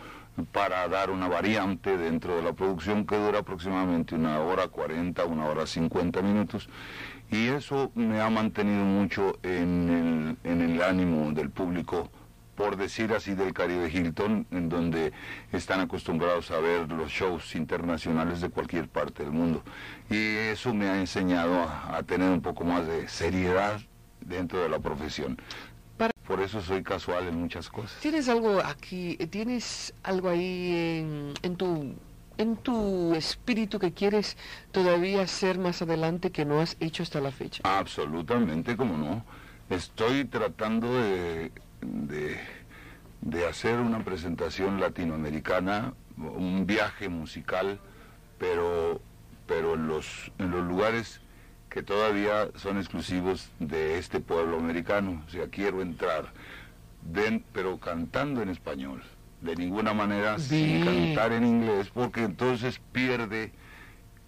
para 0.53 0.87
dar 0.87 1.09
una 1.09 1.27
variante 1.27 1.97
dentro 1.97 2.37
de 2.37 2.43
la 2.43 2.53
producción 2.53 3.05
que 3.05 3.17
dura 3.17 3.39
aproximadamente 3.39 4.15
una 4.15 4.39
hora 4.39 4.69
40, 4.69 5.25
una 5.25 5.47
hora 5.47 5.67
50 5.67 6.21
minutos. 6.21 6.69
Y 7.29 7.47
eso 7.47 7.91
me 7.93 8.21
ha 8.21 8.29
mantenido 8.29 8.85
mucho 8.85 9.37
en 9.43 10.37
el 10.45 10.81
ánimo 10.81 11.33
del 11.33 11.49
público 11.49 12.09
por 12.55 12.77
decir 12.77 13.11
así, 13.13 13.33
del 13.33 13.53
Caribe 13.53 13.89
Hilton, 13.91 14.45
en 14.51 14.69
donde 14.69 15.11
están 15.51 15.79
acostumbrados 15.79 16.51
a 16.51 16.59
ver 16.59 16.89
los 16.91 17.11
shows 17.11 17.55
internacionales 17.55 18.41
de 18.41 18.49
cualquier 18.49 18.87
parte 18.87 19.23
del 19.23 19.31
mundo. 19.31 19.63
Y 20.09 20.15
eso 20.51 20.73
me 20.73 20.87
ha 20.87 20.99
enseñado 20.99 21.61
a, 21.63 21.97
a 21.97 22.03
tener 22.03 22.29
un 22.29 22.41
poco 22.41 22.63
más 22.63 22.85
de 22.85 23.07
seriedad 23.07 23.79
dentro 24.21 24.59
de 24.61 24.69
la 24.69 24.79
profesión. 24.79 25.37
Para- 25.97 26.11
Por 26.27 26.41
eso 26.41 26.61
soy 26.61 26.83
casual 26.83 27.27
en 27.27 27.35
muchas 27.39 27.69
cosas. 27.69 27.99
¿Tienes 28.01 28.29
algo 28.29 28.59
aquí, 28.63 29.17
eh, 29.19 29.27
tienes 29.27 29.93
algo 30.03 30.29
ahí 30.29 30.99
en, 31.01 31.33
en 31.41 31.55
tu 31.55 31.95
en 32.35 32.55
tu 32.57 33.13
espíritu 33.13 33.77
que 33.77 33.91
quieres 33.93 34.37
todavía 34.71 35.21
hacer 35.21 35.59
más 35.59 35.83
adelante 35.83 36.31
que 36.31 36.45
no 36.45 36.61
has 36.61 36.75
hecho 36.79 37.03
hasta 37.03 37.21
la 37.21 37.29
fecha? 37.31 37.61
Absolutamente, 37.63 38.75
como 38.75 38.97
no. 38.97 39.23
Estoy 39.69 40.25
tratando 40.25 40.91
de, 40.99 41.51
de, 41.83 42.37
de 43.21 43.47
hacer 43.47 43.79
una 43.79 44.03
presentación 44.03 44.79
latinoamericana, 44.79 45.93
un 46.17 46.65
viaje 46.65 47.09
musical, 47.09 47.79
pero, 48.37 49.01
pero 49.47 49.75
en, 49.75 49.87
los, 49.87 50.31
en 50.39 50.51
los 50.51 50.65
lugares 50.65 51.21
que 51.69 51.81
todavía 51.83 52.49
son 52.55 52.77
exclusivos 52.77 53.49
de 53.59 53.97
este 53.97 54.19
pueblo 54.19 54.57
americano. 54.57 55.23
O 55.27 55.29
sea, 55.29 55.47
quiero 55.47 55.81
entrar, 55.81 56.31
den- 57.01 57.43
pero 57.51 57.79
cantando 57.79 58.41
en 58.41 58.49
español. 58.49 59.01
De 59.41 59.55
ninguna 59.55 59.93
manera 59.93 60.39
sin 60.39 60.83
Bien. 60.83 60.85
cantar 61.15 61.33
en 61.33 61.45
inglés, 61.45 61.89
porque 61.93 62.23
entonces 62.23 62.79
pierde 62.91 63.51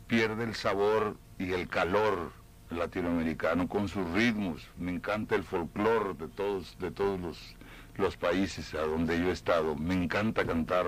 pierde 0.08 0.44
el 0.44 0.54
sabor 0.56 1.16
y 1.40 1.52
el 1.54 1.68
calor 1.68 2.32
latinoamericano 2.72 3.68
con 3.68 3.88
sus 3.88 4.10
ritmos. 4.12 4.68
Me 4.78 4.92
encanta 4.92 5.36
el 5.36 5.44
folclore 5.44 6.14
de 6.18 6.28
todos, 6.28 6.76
de 6.80 6.92
todos 6.92 7.20
los, 7.20 7.56
los 7.98 8.18
países 8.18 8.74
a 8.74 8.82
donde 8.82 9.20
yo 9.20 9.30
he 9.30 9.34
estado. 9.34 9.76
Me 9.76 9.94
encanta 9.94 10.46
cantar 10.46 10.86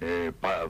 eh, 0.00 0.32
pa- 0.40 0.68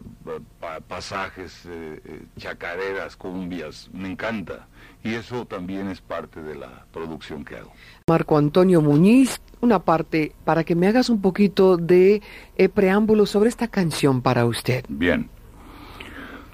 pa- 0.61 0.80
pasajes, 0.80 1.64
eh, 1.66 2.01
eh, 2.05 2.22
chacareras, 2.39 3.16
cumbias. 3.16 3.91
Me 3.93 4.11
encanta. 4.11 4.66
Y 5.05 5.14
eso 5.14 5.47
también 5.47 5.89
es 5.89 6.01
parte 6.01 6.43
de 6.43 6.55
la 6.55 6.84
producción 6.93 7.45
que 7.45 7.57
hago. 7.57 7.72
Marco 8.09 8.36
Antonio 8.36 8.80
Muñiz, 8.80 9.41
una 9.61 9.78
parte 9.80 10.32
para 10.45 10.64
que 10.64 10.74
me 10.74 10.89
hagas 10.89 11.09
un 11.11 11.20
poquito 11.20 11.76
de 11.76 12.20
eh, 12.57 12.68
preámbulo 12.68 13.26
sobre 13.26 13.49
esta 13.49 13.68
canción 13.68 14.22
para 14.22 14.45
usted. 14.47 14.84
Bien. 14.89 15.28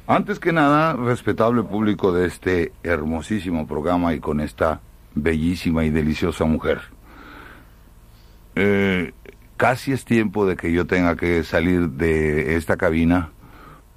Antes 0.06 0.38
que 0.38 0.52
nada, 0.52 0.92
respetable 0.94 1.62
público 1.62 2.12
de 2.12 2.26
este 2.26 2.72
hermosísimo 2.82 3.66
programa 3.66 4.12
y 4.12 4.20
con 4.20 4.40
esta 4.40 4.80
bellísima 5.14 5.84
y 5.84 5.90
deliciosa 5.90 6.44
mujer. 6.44 6.82
Eh, 8.54 9.12
casi 9.56 9.92
es 9.92 10.04
tiempo 10.04 10.44
de 10.46 10.56
que 10.56 10.72
yo 10.72 10.86
tenga 10.86 11.16
que 11.16 11.42
salir 11.42 11.88
de 11.90 12.56
esta 12.56 12.76
cabina, 12.76 13.30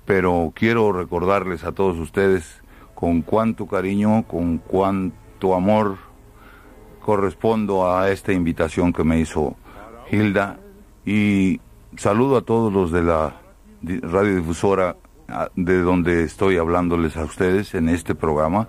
pero 0.05 0.53
quiero 0.55 0.93
recordarles 0.93 1.65
a 1.65 1.73
todos 1.73 1.97
ustedes 1.97 2.61
con 2.95 3.21
cuánto 3.21 3.67
cariño, 3.67 4.23
con 4.23 4.59
cuánto 4.59 5.55
amor 5.55 5.97
correspondo 7.01 7.91
a 7.93 8.09
esta 8.11 8.31
invitación 8.31 8.93
que 8.93 9.03
me 9.03 9.19
hizo 9.19 9.55
Hilda 10.09 10.57
y 11.05 11.59
saludo 11.97 12.37
a 12.37 12.41
todos 12.41 12.71
los 12.71 12.91
de 12.91 13.03
la 13.03 13.35
di- 13.81 13.99
radiodifusora 13.99 14.95
de 15.55 15.81
donde 15.81 16.23
estoy 16.23 16.57
hablándoles 16.57 17.17
a 17.17 17.23
ustedes 17.23 17.73
en 17.75 17.89
este 17.89 18.15
programa. 18.15 18.67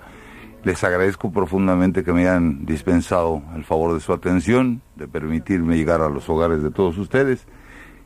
Les 0.64 0.82
agradezco 0.82 1.30
profundamente 1.30 2.02
que 2.02 2.12
me 2.12 2.22
hayan 2.22 2.66
dispensado 2.66 3.42
el 3.54 3.64
favor 3.64 3.94
de 3.94 4.00
su 4.00 4.12
atención, 4.12 4.82
de 4.96 5.06
permitirme 5.06 5.76
llegar 5.76 6.00
a 6.00 6.08
los 6.08 6.28
hogares 6.28 6.62
de 6.62 6.70
todos 6.70 6.98
ustedes. 6.98 7.46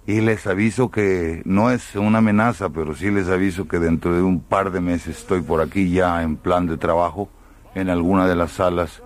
Y 0.07 0.21
les 0.21 0.47
aviso 0.47 0.91
que 0.91 1.43
no 1.45 1.71
es 1.71 1.95
una 1.95 2.19
amenaza, 2.19 2.71
pero 2.71 2.95
sí 2.95 3.11
les 3.11 3.29
aviso 3.29 3.69
que 3.69 3.79
dentro 3.79 4.15
de 4.15 4.23
un 4.23 4.41
par 4.41 4.71
de 4.71 4.81
meses 4.81 5.19
estoy 5.19 5.43
por 5.43 5.61
aquí 5.61 5.91
ya 5.91 6.23
en 6.23 6.37
plan 6.37 6.67
de 6.67 6.77
trabajo 6.77 7.29
en 7.75 7.89
alguna 7.89 8.27
de 8.27 8.37
las 8.37 8.53
salas 8.53 9.03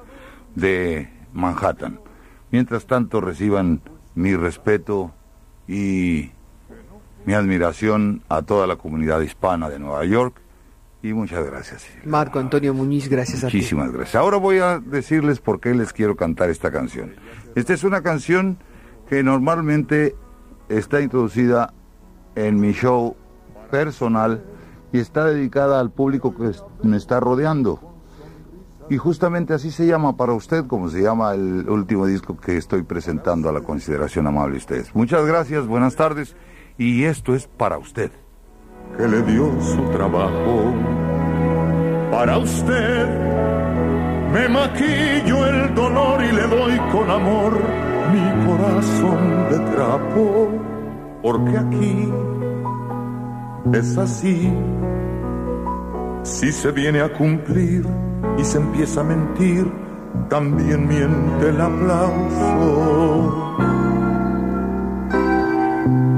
de 0.55 1.09
Manhattan. 1.32 2.01
Mientras 2.51 2.86
tanto 2.86 3.20
reciban 3.20 3.82
mi 4.14 4.34
respeto 4.34 5.12
y 5.68 6.30
mi 7.27 7.35
admiración 7.35 8.22
a 8.29 8.43
toda 8.43 8.66
la 8.66 8.77
comunidad 8.77 9.20
hispana 9.20 9.68
de 9.68 9.79
Nueva 9.79 10.05
York 10.05 10.41
y 11.03 11.12
muchas 11.12 11.45
gracias. 11.45 11.87
Marco 12.05 12.39
Antonio 12.39 12.72
Muñiz, 12.72 13.09
gracias 13.09 13.45
a 13.45 13.49
ti. 13.49 13.59
Muchísimas 13.59 13.93
gracias. 13.93 14.14
Ahora 14.14 14.39
voy 14.39 14.59
a 14.59 14.79
decirles 14.79 15.41
por 15.41 15.61
qué 15.61 15.74
les 15.74 15.93
quiero 15.93 16.16
cantar 16.16 16.51
esta 16.51 16.70
canción. 16.70 17.14
Esta 17.55 17.74
es 17.74 17.85
una 17.85 18.03
canción 18.03 18.59
que 19.09 19.22
normalmente 19.22 20.14
está 20.68 21.01
introducida 21.01 21.74
en 22.35 22.61
mi 22.61 22.72
show 22.72 23.16
personal 23.70 24.45
y 24.93 24.99
está 24.99 25.24
dedicada 25.24 25.81
al 25.81 25.91
público 25.91 26.35
que 26.35 26.53
me 26.83 26.97
está 26.97 27.20
rodeando. 27.20 27.81
Y 28.89 28.99
justamente 28.99 29.53
así 29.53 29.72
se 29.72 29.87
llama 29.87 30.16
para 30.16 30.33
usted, 30.33 30.66
como 30.66 30.89
se 30.89 31.03
llama 31.03 31.35
el 31.35 31.68
último 31.68 32.07
disco 32.07 32.37
que 32.37 32.57
estoy 32.57 32.83
presentando 32.83 33.49
a 33.49 33.53
la 33.53 33.62
consideración 33.62 34.29
amable 34.29 34.53
de 34.53 34.59
ustedes. 34.59 34.95
Muchas 34.95 35.27
gracias, 35.27 35.66
buenas 35.66 35.97
tardes, 35.97 36.37
y 36.79 37.05
esto 37.05 37.35
es 37.35 37.47
para 37.47 37.79
usted. 37.79 38.11
que 38.97 39.09
le 39.09 39.22
dio 39.22 39.51
su 39.61 39.83
trabajo. 39.91 40.72
Para 42.11 42.39
usted 42.39 43.09
me 44.33 44.49
maquillo 44.49 45.47
el 45.47 45.74
dolor 45.74 46.22
y 46.22 46.33
le 46.33 46.43
doy 46.43 46.79
con 46.93 47.11
amor 47.11 47.61
mi 48.12 48.47
corazón 48.47 49.49
de 49.51 49.59
trapo, 49.74 50.49
porque 51.22 51.59
aquí 51.59 52.12
es 53.72 53.99
así. 53.99 54.53
Si 56.22 56.53
se 56.53 56.70
viene 56.72 57.01
a 57.01 57.12
cumplir 57.12 57.85
y 58.39 58.45
se 58.45 58.59
empieza 58.59 59.01
a 59.01 59.05
mentir, 59.05 59.70
también 60.29 60.89
miente 60.89 61.49
el 61.49 61.61
aplauso. 61.61 63.57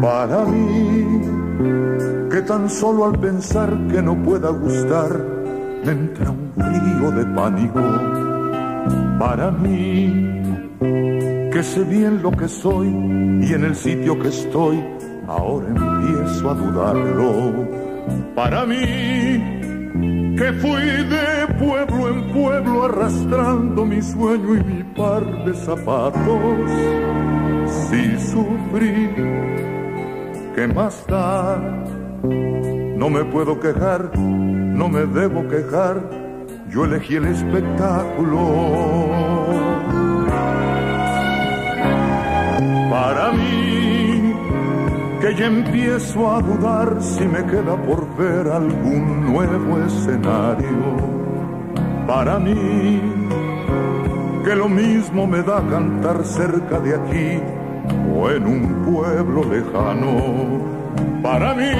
Para 0.00 0.44
mí, 0.44 1.20
que 2.30 2.42
tan 2.42 2.70
solo 2.70 3.06
al 3.06 3.18
pensar 3.18 3.76
que 3.90 4.00
no 4.00 4.14
pueda 4.22 4.50
gustar, 4.50 5.10
me 5.84 5.90
entra 5.90 6.30
un 6.30 6.52
frío 6.54 7.10
de 7.10 7.26
pánico. 7.34 7.80
Para 9.18 9.50
mí, 9.50 10.70
que 11.52 11.62
sé 11.64 11.82
bien 11.82 12.22
lo 12.22 12.30
que 12.30 12.46
soy 12.46 12.86
y 12.86 13.52
en 13.52 13.64
el 13.64 13.74
sitio 13.74 14.16
que 14.20 14.28
estoy, 14.28 14.84
ahora 15.26 15.66
empiezo 15.66 16.50
a 16.50 16.54
dudarlo. 16.54 17.68
Para 18.36 18.66
mí, 18.66 18.78
que 20.38 20.52
fui 20.60 20.86
de 21.14 21.54
pueblo 21.58 22.08
en 22.08 22.32
pueblo 22.32 22.84
arrastrando 22.84 23.84
mi 23.84 24.00
sueño 24.00 24.54
y 24.54 24.62
mi 24.62 24.82
par 24.94 25.24
de 25.44 25.54
zapatos. 25.54 26.70
Si 27.66 28.16
sufrí, 28.30 29.10
¿qué 30.58 30.66
más 30.66 31.06
da? 31.06 31.56
No 32.96 33.08
me 33.08 33.22
puedo 33.24 33.60
quejar, 33.60 34.18
no 34.18 34.88
me 34.88 35.06
debo 35.06 35.46
quejar, 35.46 35.96
yo 36.68 36.84
elegí 36.84 37.14
el 37.14 37.26
espectáculo. 37.26 38.40
Para 42.90 43.30
mí, 43.30 44.34
que 45.20 45.34
ya 45.36 45.46
empiezo 45.46 46.28
a 46.28 46.42
dudar 46.42 46.96
si 47.00 47.24
me 47.24 47.44
queda 47.46 47.76
por 47.88 48.00
ver 48.16 48.48
algún 48.48 49.32
nuevo 49.32 49.78
escenario. 49.86 50.96
Para 52.04 52.40
mí, 52.40 53.00
que 54.44 54.56
lo 54.56 54.68
mismo 54.68 55.24
me 55.24 55.40
da 55.40 55.62
cantar 55.68 56.24
cerca 56.24 56.80
de 56.80 56.96
aquí 56.96 57.57
o 58.14 58.30
en 58.30 58.46
un 58.46 58.84
pueblo 58.84 59.42
lejano. 59.44 60.78
Para 61.22 61.54
mí, 61.54 61.72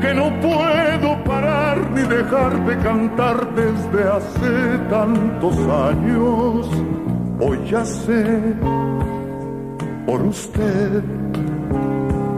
que 0.00 0.14
no 0.14 0.30
puedo 0.40 1.24
parar 1.24 1.78
ni 1.94 2.02
dejar 2.02 2.64
de 2.66 2.76
cantar 2.78 3.54
desde 3.54 4.08
hace 4.08 4.78
tantos 4.90 5.56
años. 5.58 6.70
Hoy 7.40 7.58
ya 7.68 7.84
sé, 7.84 8.54
por 10.06 10.22
usted, 10.22 11.02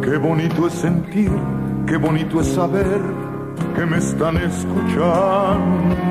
qué 0.03 0.17
bonito 0.17 0.67
es 0.69 0.73
sentir, 0.73 1.31
qué 1.87 1.97
bonito 1.97 2.41
es 2.41 2.47
saber 2.49 3.01
que 3.75 3.85
me 3.85 3.99
están 3.99 4.37
escuchando. 4.39 6.07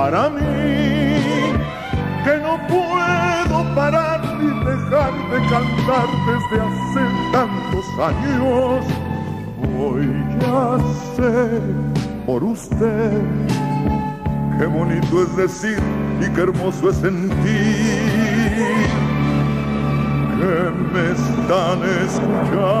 Para 0.00 0.30
mí, 0.30 0.40
que 2.24 2.34
no 2.38 2.54
puedo 2.68 3.56
parar 3.74 4.18
ni 4.38 4.48
dejar 4.64 5.12
de 5.30 5.38
cantar 5.50 6.08
desde 6.26 6.56
hace 6.66 7.02
tantos 7.32 7.86
años. 8.00 8.80
Hoy 9.78 10.06
ya 10.40 10.78
sé 11.14 11.36
por 12.24 12.40
usted 12.42 13.20
qué 14.58 14.64
bonito 14.64 15.22
es 15.22 15.36
decir 15.36 15.78
y 16.18 16.26
qué 16.30 16.40
hermoso 16.40 16.88
es 16.88 16.96
sentir 16.96 17.28
que 20.38 20.54
me 20.94 21.04
están 21.12 21.78
escuchando. 22.06 22.80